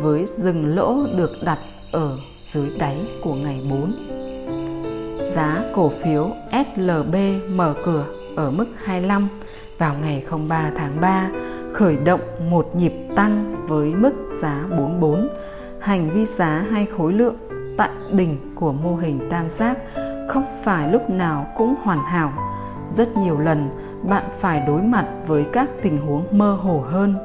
với 0.02 0.26
dừng 0.26 0.76
lỗ 0.76 0.98
được 1.18 1.32
đặt 1.46 1.58
ở 1.92 2.18
dưới 2.44 2.70
đáy 2.80 3.08
của 3.24 3.34
ngày 3.36 3.62
4. 3.70 4.13
Giá 5.36 5.64
cổ 5.76 5.92
phiếu 6.04 6.32
SLB 6.52 7.16
mở 7.50 7.74
cửa 7.86 8.06
ở 8.36 8.52
mức 8.52 8.66
25 8.84 9.28
vào 9.78 9.96
ngày 10.02 10.24
03 10.48 10.72
tháng 10.76 11.02
3 11.02 11.30
khởi 11.74 11.98
động 11.98 12.22
một 12.50 12.76
nhịp 12.76 12.94
tăng 13.16 13.56
với 13.68 13.96
mức 13.96 14.14
giá 14.42 14.66
44. 14.78 15.30
Hành 15.80 16.10
vi 16.10 16.26
giá 16.26 16.66
hay 16.72 16.88
khối 16.98 17.14
lượng 17.14 17.36
tại 17.78 17.90
đỉnh 18.12 18.38
của 18.56 18.72
mô 18.72 18.96
hình 18.96 19.20
tam 19.30 19.50
giác 19.50 19.78
không 20.30 20.46
phải 20.64 20.92
lúc 20.92 21.10
nào 21.10 21.48
cũng 21.58 21.76
hoàn 21.84 22.00
hảo. 22.00 22.34
Rất 22.98 23.18
nhiều 23.18 23.40
lần 23.40 23.70
bạn 24.10 24.24
phải 24.40 24.64
đối 24.68 24.82
mặt 24.82 25.06
với 25.28 25.46
các 25.54 25.70
tình 25.82 25.98
huống 25.98 26.26
mơ 26.32 26.58
hồ 26.62 26.84
hơn 26.90 27.16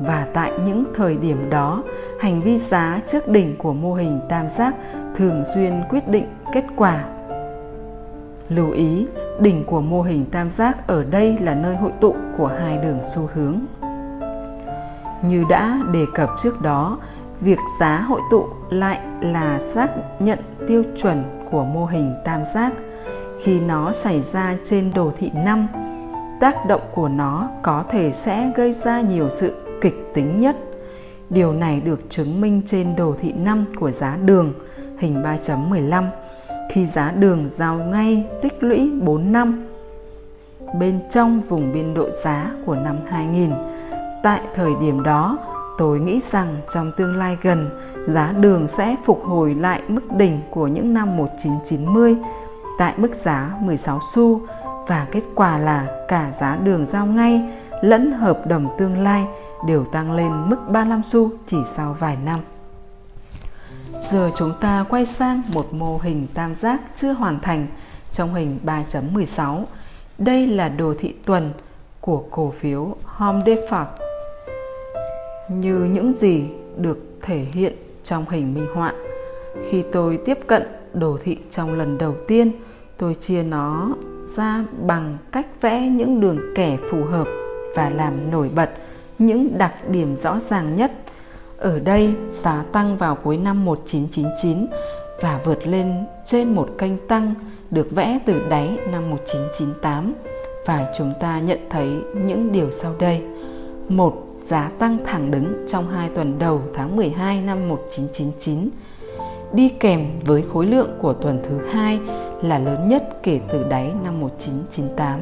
và 0.00 0.26
tại 0.32 0.52
những 0.64 0.84
thời 0.96 1.16
điểm 1.16 1.50
đó, 1.50 1.82
hành 2.20 2.42
vi 2.42 2.58
giá 2.58 3.00
trước 3.06 3.28
đỉnh 3.28 3.56
của 3.56 3.72
mô 3.72 3.94
hình 3.94 4.20
tam 4.28 4.48
giác 4.48 4.74
thường 5.16 5.44
xuyên 5.54 5.72
quyết 5.90 6.08
định 6.08 6.26
kết 6.54 6.64
quả. 6.76 7.04
Lưu 8.48 8.70
ý, 8.70 9.06
đỉnh 9.40 9.64
của 9.64 9.80
mô 9.80 10.02
hình 10.02 10.24
tam 10.30 10.50
giác 10.50 10.86
ở 10.86 11.04
đây 11.04 11.38
là 11.38 11.54
nơi 11.54 11.76
hội 11.76 11.92
tụ 12.00 12.14
của 12.38 12.46
hai 12.46 12.78
đường 12.78 12.98
xu 13.14 13.28
hướng. 13.34 13.60
Như 15.22 15.44
đã 15.50 15.80
đề 15.92 16.04
cập 16.14 16.28
trước 16.42 16.62
đó, 16.62 16.98
việc 17.40 17.58
giá 17.80 18.00
hội 18.00 18.20
tụ 18.30 18.46
lại 18.70 19.00
là 19.20 19.60
xác 19.74 19.88
nhận 20.18 20.38
tiêu 20.68 20.82
chuẩn 20.96 21.24
của 21.50 21.64
mô 21.64 21.86
hình 21.86 22.14
tam 22.24 22.44
giác. 22.54 22.72
Khi 23.42 23.60
nó 23.60 23.92
xảy 23.92 24.20
ra 24.20 24.56
trên 24.64 24.90
đồ 24.94 25.12
thị 25.18 25.30
5 25.34 25.68
tác 26.40 26.66
động 26.66 26.82
của 26.94 27.08
nó 27.08 27.48
có 27.62 27.84
thể 27.90 28.12
sẽ 28.12 28.52
gây 28.54 28.72
ra 28.72 29.00
nhiều 29.00 29.30
sự 29.30 29.54
kịch 29.80 30.10
tính 30.14 30.40
nhất. 30.40 30.56
Điều 31.30 31.52
này 31.52 31.80
được 31.80 32.10
chứng 32.10 32.40
minh 32.40 32.62
trên 32.66 32.96
đồ 32.96 33.14
thị 33.20 33.32
5 33.32 33.64
của 33.80 33.90
giá 33.90 34.16
đường, 34.16 34.52
hình 34.98 35.22
3.15 35.22 36.04
khi 36.70 36.86
giá 36.86 37.10
đường 37.10 37.50
giao 37.56 37.74
ngay 37.74 38.24
tích 38.42 38.62
lũy 38.62 38.90
4 39.00 39.32
năm 39.32 39.66
bên 40.78 41.00
trong 41.10 41.40
vùng 41.48 41.72
biên 41.72 41.94
độ 41.94 42.10
giá 42.10 42.50
của 42.66 42.74
năm 42.74 42.96
2000 43.06 43.50
tại 44.22 44.40
thời 44.54 44.72
điểm 44.80 45.02
đó 45.02 45.38
Tôi 45.78 46.00
nghĩ 46.00 46.20
rằng 46.20 46.56
trong 46.74 46.92
tương 46.96 47.16
lai 47.16 47.38
gần, 47.42 47.70
giá 48.08 48.32
đường 48.32 48.68
sẽ 48.68 48.96
phục 49.04 49.24
hồi 49.24 49.54
lại 49.54 49.82
mức 49.88 50.12
đỉnh 50.16 50.40
của 50.50 50.66
những 50.66 50.94
năm 50.94 51.16
1990 51.16 52.16
tại 52.78 52.94
mức 52.96 53.14
giá 53.14 53.54
16 53.60 54.00
xu 54.14 54.40
và 54.86 55.06
kết 55.12 55.22
quả 55.34 55.58
là 55.58 56.04
cả 56.08 56.32
giá 56.40 56.56
đường 56.56 56.86
giao 56.86 57.06
ngay 57.06 57.40
lẫn 57.82 58.12
hợp 58.12 58.46
đồng 58.46 58.68
tương 58.78 59.02
lai 59.02 59.26
đều 59.66 59.84
tăng 59.84 60.12
lên 60.12 60.48
mức 60.50 60.56
35 60.68 61.02
xu 61.02 61.30
chỉ 61.46 61.56
sau 61.76 61.96
vài 61.98 62.16
năm. 62.24 62.40
Giờ 64.10 64.30
chúng 64.36 64.52
ta 64.60 64.84
quay 64.88 65.06
sang 65.06 65.42
một 65.52 65.74
mô 65.74 65.98
hình 65.98 66.26
tam 66.34 66.54
giác 66.54 66.80
chưa 66.94 67.12
hoàn 67.12 67.40
thành 67.40 67.66
trong 68.12 68.34
hình 68.34 68.58
3.16. 68.64 69.64
Đây 70.18 70.46
là 70.46 70.68
đồ 70.68 70.94
thị 70.98 71.14
tuần 71.24 71.52
của 72.00 72.24
cổ 72.30 72.52
phiếu 72.60 72.96
Home 73.04 73.42
Depot 73.46 73.86
như 75.48 75.74
những 75.74 76.12
gì 76.12 76.44
được 76.76 76.98
thể 77.22 77.46
hiện 77.52 77.72
trong 78.04 78.24
hình 78.30 78.54
minh 78.54 78.66
họa. 78.74 78.92
Khi 79.70 79.84
tôi 79.92 80.18
tiếp 80.24 80.38
cận 80.46 80.62
đồ 80.92 81.18
thị 81.24 81.38
trong 81.50 81.74
lần 81.78 81.98
đầu 81.98 82.14
tiên, 82.28 82.52
tôi 82.96 83.14
chia 83.14 83.42
nó 83.42 83.94
ra 84.36 84.64
bằng 84.86 85.18
cách 85.32 85.46
vẽ 85.60 85.80
những 85.80 86.20
đường 86.20 86.38
kẻ 86.54 86.76
phù 86.90 87.04
hợp 87.04 87.28
và 87.76 87.90
làm 87.90 88.30
nổi 88.30 88.50
bật 88.54 88.70
những 89.18 89.58
đặc 89.58 89.88
điểm 89.88 90.16
rõ 90.22 90.40
ràng 90.50 90.76
nhất. 90.76 90.92
Ở 91.58 91.78
đây, 91.78 92.14
giá 92.42 92.64
tăng 92.72 92.96
vào 92.96 93.14
cuối 93.14 93.36
năm 93.36 93.64
1999 93.64 94.66
và 95.20 95.40
vượt 95.44 95.66
lên 95.66 95.94
trên 96.24 96.54
một 96.54 96.68
kênh 96.78 97.06
tăng 97.08 97.34
được 97.70 97.90
vẽ 97.90 98.18
từ 98.26 98.48
đáy 98.48 98.78
năm 98.90 99.10
1998 99.10 100.12
và 100.66 100.92
chúng 100.98 101.12
ta 101.20 101.40
nhận 101.40 101.58
thấy 101.70 101.88
những 102.26 102.52
điều 102.52 102.70
sau 102.70 102.94
đây. 102.98 103.22
Một 103.88 104.26
giá 104.42 104.70
tăng 104.78 104.98
thẳng 105.06 105.30
đứng 105.30 105.66
trong 105.68 105.88
hai 105.88 106.10
tuần 106.14 106.38
đầu 106.38 106.62
tháng 106.74 106.96
12 106.96 107.40
năm 107.40 107.68
1999 107.68 108.68
đi 109.52 109.68
kèm 109.68 110.06
với 110.24 110.44
khối 110.52 110.66
lượng 110.66 110.90
của 111.00 111.12
tuần 111.12 111.42
thứ 111.48 111.66
hai 111.72 112.00
là 112.42 112.58
lớn 112.58 112.88
nhất 112.88 113.18
kể 113.22 113.40
từ 113.52 113.64
đáy 113.68 113.92
năm 114.04 114.20
1998. 114.20 115.20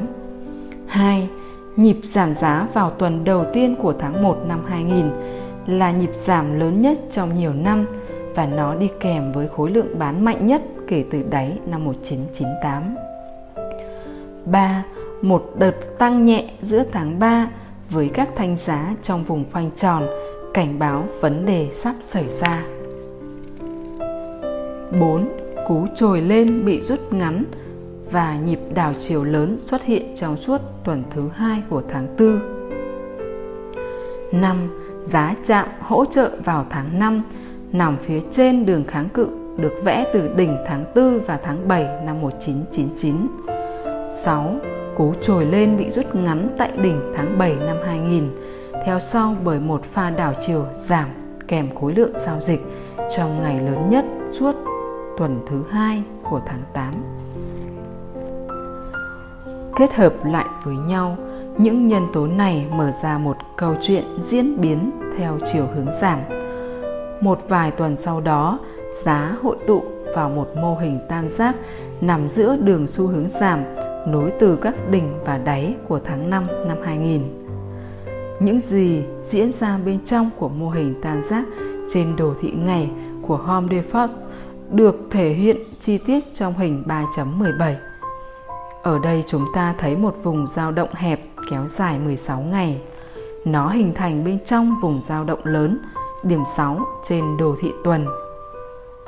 2. 0.87 1.27
Nhịp 1.75 1.97
giảm 2.03 2.35
giá 2.35 2.67
vào 2.73 2.89
tuần 2.89 3.23
đầu 3.23 3.45
tiên 3.53 3.75
của 3.81 3.93
tháng 3.99 4.23
1 4.23 4.37
năm 4.47 4.59
2000 4.67 5.09
là 5.67 5.91
nhịp 5.91 6.11
giảm 6.13 6.59
lớn 6.59 6.81
nhất 6.81 6.97
trong 7.11 7.37
nhiều 7.37 7.53
năm 7.53 7.85
và 8.35 8.45
nó 8.45 8.75
đi 8.75 8.89
kèm 8.99 9.31
với 9.31 9.47
khối 9.47 9.71
lượng 9.71 9.99
bán 9.99 10.25
mạnh 10.25 10.47
nhất 10.47 10.61
kể 10.87 11.05
từ 11.11 11.23
đáy 11.29 11.59
năm 11.65 11.85
1998. 11.85 12.95
3. 14.45 14.83
Một 15.21 15.51
đợt 15.59 15.97
tăng 15.97 16.25
nhẹ 16.25 16.49
giữa 16.61 16.83
tháng 16.91 17.19
3 17.19 17.49
với 17.89 18.09
các 18.13 18.29
thanh 18.35 18.57
giá 18.57 18.95
trong 19.03 19.23
vùng 19.23 19.45
khoanh 19.51 19.71
tròn, 19.75 20.03
cảnh 20.53 20.79
báo 20.79 21.05
vấn 21.21 21.45
đề 21.45 21.69
sắp 21.73 21.95
xảy 22.01 22.29
ra. 22.29 22.63
4. 24.99 25.29
Cú 25.67 25.87
trồi 25.95 26.21
lên 26.21 26.65
bị 26.65 26.81
rút 26.81 26.99
ngắn 27.13 27.43
và 28.11 28.37
nhịp 28.45 28.59
đảo 28.73 28.93
chiều 28.99 29.23
lớn 29.23 29.57
xuất 29.65 29.83
hiện 29.83 30.15
trong 30.15 30.37
suốt 30.37 30.61
tuần 30.83 31.03
thứ 31.15 31.29
hai 31.33 31.61
của 31.69 31.81
tháng 31.91 32.07
4. 32.19 32.39
5. 34.41 34.82
Giá 35.05 35.35
chạm 35.45 35.67
hỗ 35.79 36.05
trợ 36.05 36.31
vào 36.45 36.65
tháng 36.69 36.99
5 36.99 37.23
nằm 37.71 37.97
phía 37.97 38.19
trên 38.31 38.65
đường 38.65 38.83
kháng 38.87 39.09
cự 39.09 39.27
được 39.57 39.73
vẽ 39.83 40.05
từ 40.13 40.33
đỉnh 40.35 40.57
tháng 40.67 40.85
4 40.95 41.19
và 41.27 41.39
tháng 41.43 41.67
7 41.67 41.87
năm 42.05 42.21
1999. 42.21 43.15
6 44.25 44.55
cú 44.95 45.13
trồi 45.21 45.45
lên 45.45 45.77
bị 45.77 45.91
rút 45.91 46.15
ngắn 46.15 46.55
tại 46.57 46.71
đỉnh 46.81 47.13
tháng 47.15 47.37
7 47.37 47.55
năm 47.65 47.77
2000, 47.85 48.23
theo 48.85 48.99
sau 48.99 49.35
bởi 49.43 49.59
một 49.59 49.83
pha 49.83 50.09
đảo 50.09 50.33
chiều 50.47 50.65
giảm 50.75 51.09
kèm 51.47 51.75
khối 51.75 51.93
lượng 51.93 52.13
giao 52.25 52.41
dịch 52.41 52.59
trong 53.17 53.41
ngày 53.41 53.59
lớn 53.59 53.89
nhất 53.89 54.05
suốt 54.31 54.55
tuần 55.17 55.39
thứ 55.47 55.63
hai 55.69 56.03
của 56.29 56.41
tháng 56.45 56.61
8. 56.73 56.93
Kết 59.75 59.93
hợp 59.93 60.13
lại 60.25 60.45
với 60.63 60.75
nhau, 60.75 61.17
những 61.57 61.87
nhân 61.87 62.07
tố 62.13 62.27
này 62.27 62.65
mở 62.71 62.91
ra 63.03 63.17
một 63.17 63.37
câu 63.57 63.75
chuyện 63.81 64.03
diễn 64.23 64.61
biến 64.61 64.91
theo 65.17 65.39
chiều 65.53 65.67
hướng 65.75 65.87
giảm. 66.01 66.19
Một 67.21 67.39
vài 67.49 67.71
tuần 67.71 67.97
sau 67.97 68.21
đó, 68.21 68.59
giá 69.03 69.35
hội 69.43 69.57
tụ 69.67 69.83
vào 70.15 70.29
một 70.29 70.47
mô 70.55 70.75
hình 70.75 70.99
tam 71.09 71.29
giác 71.29 71.55
nằm 72.01 72.27
giữa 72.35 72.55
đường 72.55 72.87
xu 72.87 73.07
hướng 73.07 73.29
giảm 73.29 73.63
nối 74.07 74.31
từ 74.39 74.55
các 74.55 74.75
đỉnh 74.91 75.13
và 75.25 75.37
đáy 75.37 75.75
của 75.87 75.99
tháng 76.05 76.29
5 76.29 76.47
năm 76.67 76.77
2000. 76.83 77.21
Những 78.39 78.59
gì 78.59 79.03
diễn 79.23 79.51
ra 79.59 79.79
bên 79.85 79.99
trong 80.05 80.29
của 80.37 80.49
mô 80.49 80.69
hình 80.69 80.95
tam 81.01 81.21
giác 81.21 81.43
trên 81.89 82.15
đồ 82.15 82.33
thị 82.41 82.51
ngày 82.51 82.89
của 83.21 83.37
Home 83.37 83.67
Depot 83.71 84.09
được 84.71 85.07
thể 85.11 85.29
hiện 85.29 85.57
chi 85.79 85.97
tiết 85.97 86.33
trong 86.33 86.53
hình 86.53 86.83
3.17. 86.87 87.92
Ở 88.83 88.99
đây 88.99 89.23
chúng 89.27 89.45
ta 89.53 89.75
thấy 89.77 89.95
một 89.95 90.15
vùng 90.23 90.47
dao 90.47 90.71
động 90.71 90.89
hẹp 90.93 91.19
kéo 91.51 91.67
dài 91.67 91.99
16 91.99 92.41
ngày. 92.41 92.81
Nó 93.45 93.69
hình 93.69 93.93
thành 93.95 94.23
bên 94.25 94.39
trong 94.45 94.75
vùng 94.81 95.01
dao 95.07 95.23
động 95.23 95.41
lớn, 95.43 95.79
điểm 96.23 96.43
6 96.57 96.79
trên 97.07 97.23
đồ 97.39 97.55
thị 97.61 97.71
tuần. 97.83 98.05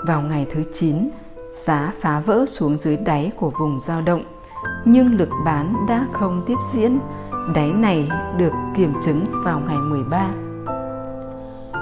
Vào 0.07 0.21
ngày 0.21 0.47
thứ 0.53 0.63
9, 0.73 1.09
giá 1.65 1.93
phá 2.01 2.19
vỡ 2.19 2.45
xuống 2.47 2.77
dưới 2.77 2.97
đáy 2.97 3.31
của 3.35 3.51
vùng 3.59 3.79
dao 3.79 4.01
động 4.01 4.23
nhưng 4.85 5.17
lực 5.17 5.29
bán 5.45 5.73
đã 5.87 6.07
không 6.11 6.41
tiếp 6.47 6.57
diễn. 6.73 6.99
Đáy 7.55 7.69
này 7.71 8.09
được 8.37 8.51
kiểm 8.77 8.93
chứng 9.05 9.25
vào 9.43 9.61
ngày 9.67 9.77
13. 9.77 10.29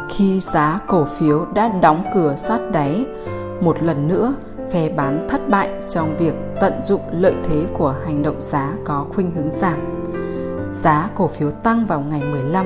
Khi 0.09 0.39
giá 0.39 0.79
cổ 0.87 1.05
phiếu 1.05 1.45
đã 1.53 1.67
đóng 1.81 2.03
cửa 2.13 2.35
sát 2.35 2.59
đáy, 2.71 3.05
một 3.61 3.83
lần 3.83 4.07
nữa 4.07 4.35
phe 4.73 4.89
bán 4.89 5.27
thất 5.29 5.49
bại 5.49 5.69
trong 5.89 6.17
việc 6.17 6.33
tận 6.61 6.73
dụng 6.83 7.01
lợi 7.11 7.33
thế 7.43 7.65
của 7.73 7.95
hành 8.05 8.23
động 8.23 8.41
giá 8.41 8.73
có 8.85 9.05
khuynh 9.15 9.31
hướng 9.31 9.51
giảm. 9.51 9.79
Giá 10.71 11.09
cổ 11.15 11.27
phiếu 11.27 11.51
tăng 11.51 11.85
vào 11.85 12.01
ngày 12.01 12.21
15, 12.21 12.65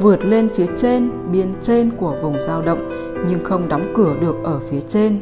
vượt 0.00 0.24
lên 0.24 0.48
phía 0.54 0.66
trên 0.76 1.10
biên 1.32 1.54
trên 1.60 1.90
của 1.90 2.16
vùng 2.22 2.40
giao 2.40 2.62
động 2.62 2.90
nhưng 3.28 3.44
không 3.44 3.68
đóng 3.68 3.92
cửa 3.96 4.14
được 4.20 4.36
ở 4.44 4.60
phía 4.70 4.80
trên 4.80 5.18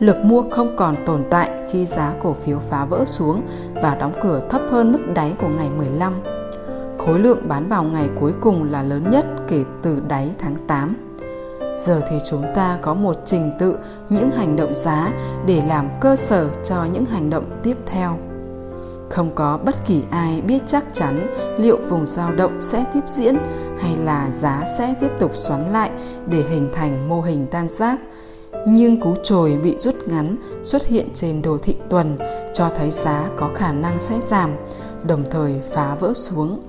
lực 0.00 0.16
mua 0.24 0.42
không 0.50 0.76
còn 0.76 0.96
tồn 1.06 1.24
tại 1.30 1.50
khi 1.70 1.86
giá 1.86 2.14
cổ 2.22 2.32
phiếu 2.32 2.58
phá 2.58 2.84
vỡ 2.84 3.04
xuống 3.04 3.42
và 3.82 3.94
đóng 3.94 4.12
cửa 4.22 4.40
thấp 4.50 4.62
hơn 4.70 4.92
mức 4.92 5.00
đáy 5.14 5.34
của 5.38 5.48
ngày 5.48 5.68
15. 5.78 6.12
Khối 6.98 7.18
lượng 7.18 7.48
bán 7.48 7.68
vào 7.68 7.82
ngày 7.82 8.10
cuối 8.20 8.32
cùng 8.40 8.70
là 8.70 8.82
lớn 8.82 9.10
nhất 9.10 9.26
kể 9.48 9.64
từ 9.82 10.02
đáy 10.08 10.30
tháng 10.38 10.56
8. 10.66 11.09
Giờ 11.86 12.00
thì 12.08 12.18
chúng 12.24 12.44
ta 12.54 12.78
có 12.82 12.94
một 12.94 13.16
trình 13.24 13.52
tự 13.58 13.78
những 14.08 14.30
hành 14.30 14.56
động 14.56 14.74
giá 14.74 15.12
để 15.46 15.62
làm 15.68 15.88
cơ 16.00 16.16
sở 16.16 16.48
cho 16.64 16.84
những 16.92 17.04
hành 17.04 17.30
động 17.30 17.60
tiếp 17.62 17.76
theo. 17.86 18.18
Không 19.10 19.30
có 19.34 19.58
bất 19.64 19.86
kỳ 19.86 20.04
ai 20.10 20.40
biết 20.40 20.62
chắc 20.66 20.84
chắn 20.92 21.34
liệu 21.58 21.78
vùng 21.88 22.06
dao 22.06 22.34
động 22.34 22.60
sẽ 22.60 22.84
tiếp 22.92 23.00
diễn 23.06 23.36
hay 23.78 23.96
là 24.04 24.30
giá 24.30 24.64
sẽ 24.78 24.94
tiếp 25.00 25.10
tục 25.18 25.36
xoắn 25.36 25.72
lại 25.72 25.90
để 26.26 26.44
hình 26.50 26.70
thành 26.74 27.08
mô 27.08 27.20
hình 27.20 27.46
tam 27.50 27.68
giác 27.68 28.00
nhưng 28.66 29.00
cú 29.00 29.14
trồi 29.22 29.58
bị 29.62 29.78
rút 29.78 29.94
ngắn 30.06 30.36
xuất 30.62 30.86
hiện 30.86 31.08
trên 31.14 31.42
đồ 31.42 31.58
thị 31.58 31.76
tuần 31.88 32.18
cho 32.52 32.68
thấy 32.76 32.90
giá 32.90 33.28
có 33.36 33.50
khả 33.54 33.72
năng 33.72 34.00
sẽ 34.00 34.20
giảm, 34.20 34.50
đồng 35.06 35.24
thời 35.30 35.60
phá 35.72 35.94
vỡ 35.94 36.12
xuống. 36.14 36.60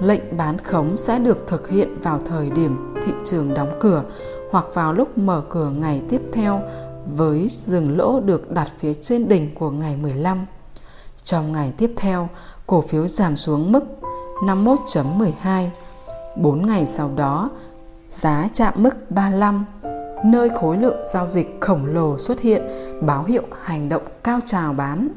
Lệnh 0.00 0.36
bán 0.36 0.58
khống 0.58 0.96
sẽ 0.96 1.18
được 1.18 1.46
thực 1.46 1.68
hiện 1.68 2.00
vào 2.02 2.18
thời 2.18 2.50
điểm 2.50 2.85
thị 3.06 3.12
trường 3.24 3.54
đóng 3.54 3.70
cửa 3.80 4.04
hoặc 4.50 4.64
vào 4.74 4.92
lúc 4.92 5.18
mở 5.18 5.42
cửa 5.48 5.70
ngày 5.70 6.02
tiếp 6.08 6.22
theo 6.32 6.60
với 7.06 7.46
dừng 7.50 7.96
lỗ 7.96 8.20
được 8.20 8.50
đặt 8.50 8.72
phía 8.78 8.94
trên 8.94 9.28
đỉnh 9.28 9.54
của 9.54 9.70
ngày 9.70 9.96
15. 9.96 10.46
Trong 11.24 11.52
ngày 11.52 11.72
tiếp 11.78 11.92
theo, 11.96 12.28
cổ 12.66 12.80
phiếu 12.80 13.08
giảm 13.08 13.36
xuống 13.36 13.72
mức 13.72 13.84
51.12. 14.42 15.68
4 16.36 16.66
ngày 16.66 16.86
sau 16.86 17.10
đó, 17.16 17.50
giá 18.10 18.48
chạm 18.54 18.74
mức 18.76 19.10
35 19.10 19.64
nơi 20.24 20.48
khối 20.60 20.76
lượng 20.76 21.06
giao 21.12 21.28
dịch 21.30 21.58
khổng 21.60 21.86
lồ 21.86 22.18
xuất 22.18 22.40
hiện 22.40 22.62
báo 23.00 23.24
hiệu 23.24 23.42
hành 23.62 23.88
động 23.88 24.02
cao 24.24 24.40
trào 24.44 24.72
bán 24.72 25.08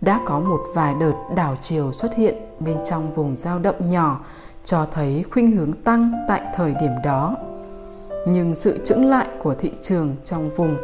đã 0.00 0.20
có 0.26 0.40
một 0.40 0.60
vài 0.74 0.94
đợt 1.00 1.12
đảo 1.36 1.56
chiều 1.60 1.92
xuất 1.92 2.14
hiện 2.16 2.34
bên 2.60 2.76
trong 2.84 3.14
vùng 3.14 3.36
dao 3.36 3.58
động 3.58 3.90
nhỏ 3.90 4.20
cho 4.64 4.86
thấy 4.92 5.24
khuynh 5.30 5.56
hướng 5.56 5.72
tăng 5.72 6.12
tại 6.28 6.42
thời 6.54 6.74
điểm 6.80 6.92
đó 7.04 7.36
Nhưng 8.26 8.54
sự 8.54 8.78
chững 8.84 9.06
lại 9.06 9.28
của 9.42 9.54
thị 9.54 9.72
trường 9.82 10.14
trong 10.24 10.50
vùng 10.50 10.76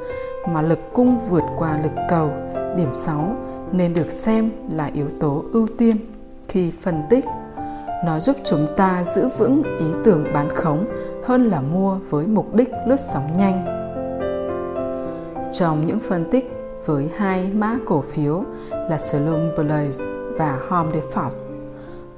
mà 0.49 0.63
lực 0.63 0.79
cung 0.93 1.19
vượt 1.29 1.45
qua 1.59 1.81
lực 1.83 1.93
cầu, 2.09 2.31
điểm 2.77 2.95
6, 2.95 3.37
nên 3.73 3.95
được 3.95 4.13
xem 4.13 4.51
là 4.71 4.91
yếu 4.95 5.09
tố 5.21 5.45
ưu 5.53 5.67
tiên 5.79 5.97
khi 6.49 6.71
phân 6.71 7.03
tích. 7.11 7.25
Nó 8.05 8.21
giúp 8.21 8.37
chúng 8.45 8.67
ta 8.77 9.05
giữ 9.05 9.29
vững 9.39 9.63
ý 9.79 9.87
tưởng 10.05 10.25
bán 10.35 10.49
khống 10.55 10.85
hơn 11.25 11.49
là 11.49 11.61
mua 11.61 11.99
với 12.11 12.27
mục 12.27 12.55
đích 12.55 12.71
lướt 12.87 13.01
sóng 13.01 13.27
nhanh. 13.39 13.65
Trong 15.53 15.87
những 15.87 16.01
phân 16.01 16.31
tích 16.31 16.53
với 16.87 17.11
hai 17.17 17.51
mã 17.55 17.77
cổ 17.85 18.01
phiếu 18.01 18.45
là 18.71 18.99
Salom 18.99 19.55
Blaze 19.55 20.35
và 20.39 20.59
Home 20.69 20.91
Depot, 20.93 21.46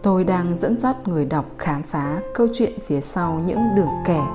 tôi 0.02 0.24
đang 0.24 0.58
dẫn 0.58 0.78
dắt 0.78 0.96
người 1.08 1.24
đọc 1.24 1.44
khám 1.58 1.82
phá 1.82 2.20
câu 2.34 2.46
chuyện 2.52 2.72
phía 2.86 3.00
sau 3.00 3.42
những 3.46 3.60
đường 3.76 3.90
kẻ. 4.04 4.26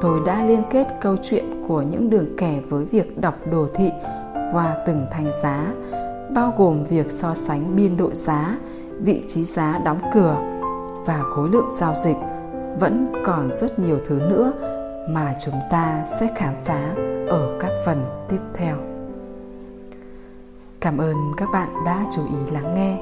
Tôi 0.00 0.20
đã 0.26 0.44
liên 0.44 0.62
kết 0.70 0.86
câu 1.00 1.16
chuyện 1.22 1.64
của 1.68 1.82
những 1.82 2.10
đường 2.10 2.36
kẻ 2.36 2.60
với 2.68 2.84
việc 2.84 3.20
đọc 3.20 3.34
đồ 3.50 3.66
thị 3.74 3.90
qua 4.52 4.76
từng 4.86 5.06
thành 5.10 5.30
giá, 5.42 5.72
bao 6.34 6.54
gồm 6.56 6.84
việc 6.84 7.10
so 7.10 7.34
sánh 7.34 7.76
biên 7.76 7.96
độ 7.96 8.10
giá, 8.12 8.58
vị 9.00 9.22
trí 9.26 9.44
giá 9.44 9.78
đóng 9.84 10.00
cửa 10.14 10.36
và 11.06 11.22
khối 11.22 11.48
lượng 11.48 11.72
giao 11.72 11.94
dịch. 12.04 12.16
Vẫn 12.80 13.12
còn 13.24 13.50
rất 13.52 13.78
nhiều 13.78 13.98
thứ 14.04 14.20
nữa 14.28 14.52
mà 15.10 15.34
chúng 15.44 15.54
ta 15.70 16.04
sẽ 16.20 16.28
khám 16.36 16.54
phá 16.64 16.94
ở 17.28 17.58
các 17.60 17.70
phần 17.86 18.04
tiếp 18.28 18.40
theo. 18.54 18.76
Cảm 20.80 20.98
ơn 20.98 21.16
các 21.36 21.48
bạn 21.52 21.68
đã 21.86 22.06
chú 22.10 22.22
ý 22.22 22.52
lắng 22.52 22.74
nghe. 22.74 22.98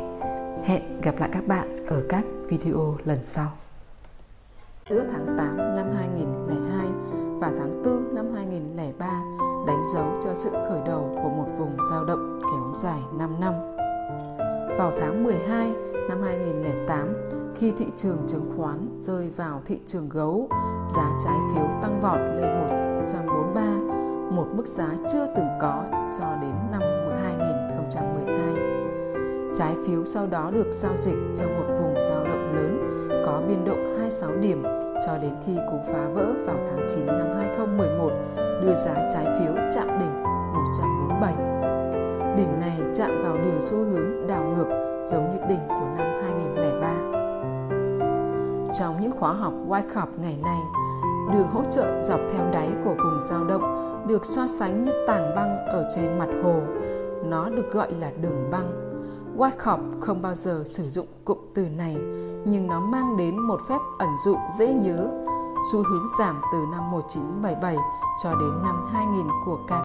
Hẹn 0.65 1.01
gặp 1.01 1.15
lại 1.19 1.29
các 1.33 1.47
bạn 1.47 1.76
ở 1.87 2.03
các 2.09 2.25
video 2.49 2.97
lần 3.05 3.23
sau. 3.23 3.53
Giữa 4.85 5.05
tháng 5.13 5.27
8 5.39 5.57
năm 5.57 5.87
2002 5.97 6.87
và 7.41 7.53
tháng 7.59 7.83
4 7.83 8.15
năm 8.15 8.27
2003 8.35 9.07
đánh 9.67 9.83
dấu 9.95 10.07
cho 10.23 10.35
sự 10.35 10.51
khởi 10.51 10.81
đầu 10.87 11.19
của 11.23 11.29
một 11.29 11.47
vùng 11.59 11.77
giao 11.91 12.05
động 12.05 12.39
kéo 12.43 12.75
dài 12.77 13.01
5 13.19 13.41
năm. 13.41 13.53
Vào 14.79 14.93
tháng 15.01 15.25
12 15.25 15.73
năm 16.09 16.23
2008, 16.23 17.15
khi 17.57 17.73
thị 17.79 17.87
trường 17.97 18.19
chứng 18.27 18.53
khoán 18.57 18.99
rơi 18.99 19.31
vào 19.37 19.63
thị 19.67 19.81
trường 19.87 20.09
gấu, 20.09 20.49
giá 20.97 21.11
trái 21.25 21.37
phiếu 21.55 21.69
tăng 21.83 22.01
vọt 22.01 22.19
lên 22.19 22.69
143, 22.69 23.63
một 24.37 24.47
mức 24.57 24.67
giá 24.67 24.89
chưa 25.13 25.27
từng 25.37 25.49
có 25.61 25.85
cho 26.19 26.37
đến 26.43 26.55
năm 26.73 26.83
2012. 27.23 28.66
Trái 29.59 29.77
phiếu 29.87 30.05
sau 30.05 30.27
đó 30.27 30.51
được 30.55 30.67
giao 30.71 30.97
dịch 30.97 31.19
trong 31.37 31.57
một 31.59 31.67
vùng 31.81 31.95
giao 32.01 32.25
động 32.25 32.55
lớn 32.55 32.79
có 33.27 33.43
biên 33.49 33.65
độ 33.65 33.77
26 33.99 34.31
điểm 34.41 34.63
cho 35.07 35.19
đến 35.23 35.35
khi 35.47 35.57
cú 35.71 35.81
phá 35.93 36.09
vỡ 36.15 36.33
vào 36.47 36.57
tháng 36.71 36.87
9 36.89 37.07
năm 37.07 37.27
2011 37.37 38.11
đưa 38.63 38.75
giá 38.75 39.09
trái 39.15 39.25
phiếu 39.25 39.55
chạm 39.75 39.89
đỉnh 40.01 40.23
147. 40.23 41.35
Đỉnh 42.37 42.61
này 42.61 42.79
chạm 42.95 43.21
vào 43.23 43.37
đường 43.37 43.61
xu 43.61 43.77
hướng 43.77 44.27
đảo 44.27 44.45
ngược 44.45 44.69
giống 45.07 45.31
như 45.31 45.39
đỉnh 45.49 45.69
của 45.69 45.89
năm 45.99 46.07
2003. 46.23 46.95
Trong 48.79 49.01
những 49.01 49.13
khóa 49.19 49.33
học 49.33 49.53
Wyckoff 49.69 50.07
ngày 50.23 50.39
nay, 50.43 50.59
đường 51.33 51.49
hỗ 51.49 51.63
trợ 51.71 52.03
dọc 52.03 52.21
theo 52.33 52.51
đáy 52.53 52.69
của 52.85 52.95
vùng 52.95 53.21
dao 53.21 53.45
động 53.45 54.05
được 54.09 54.27
so 54.27 54.47
sánh 54.47 54.85
như 54.85 54.93
tảng 55.07 55.35
băng 55.35 55.67
ở 55.67 55.89
trên 55.95 56.19
mặt 56.19 56.29
hồ. 56.43 56.61
Nó 57.25 57.49
được 57.49 57.73
gọi 57.73 57.93
là 58.01 58.11
đường 58.23 58.51
băng. 58.51 58.86
Wyckoff 59.37 60.01
không 60.01 60.23
bao 60.23 60.35
giờ 60.35 60.63
sử 60.67 60.89
dụng 60.89 61.07
cụm 61.25 61.39
từ 61.55 61.69
này, 61.69 61.97
nhưng 62.45 62.67
nó 62.67 62.81
mang 62.81 63.17
đến 63.17 63.39
một 63.39 63.61
phép 63.69 63.79
ẩn 63.99 64.09
dụ 64.25 64.37
dễ 64.59 64.73
nhớ, 64.73 65.09
xu 65.73 65.83
hướng 65.83 66.07
giảm 66.19 66.43
từ 66.53 66.59
năm 66.73 66.91
1977 66.91 67.77
cho 68.23 68.31
đến 68.31 68.63
năm 68.63 68.85
2000 68.93 69.27
của 69.47 69.59
ca 69.69 69.85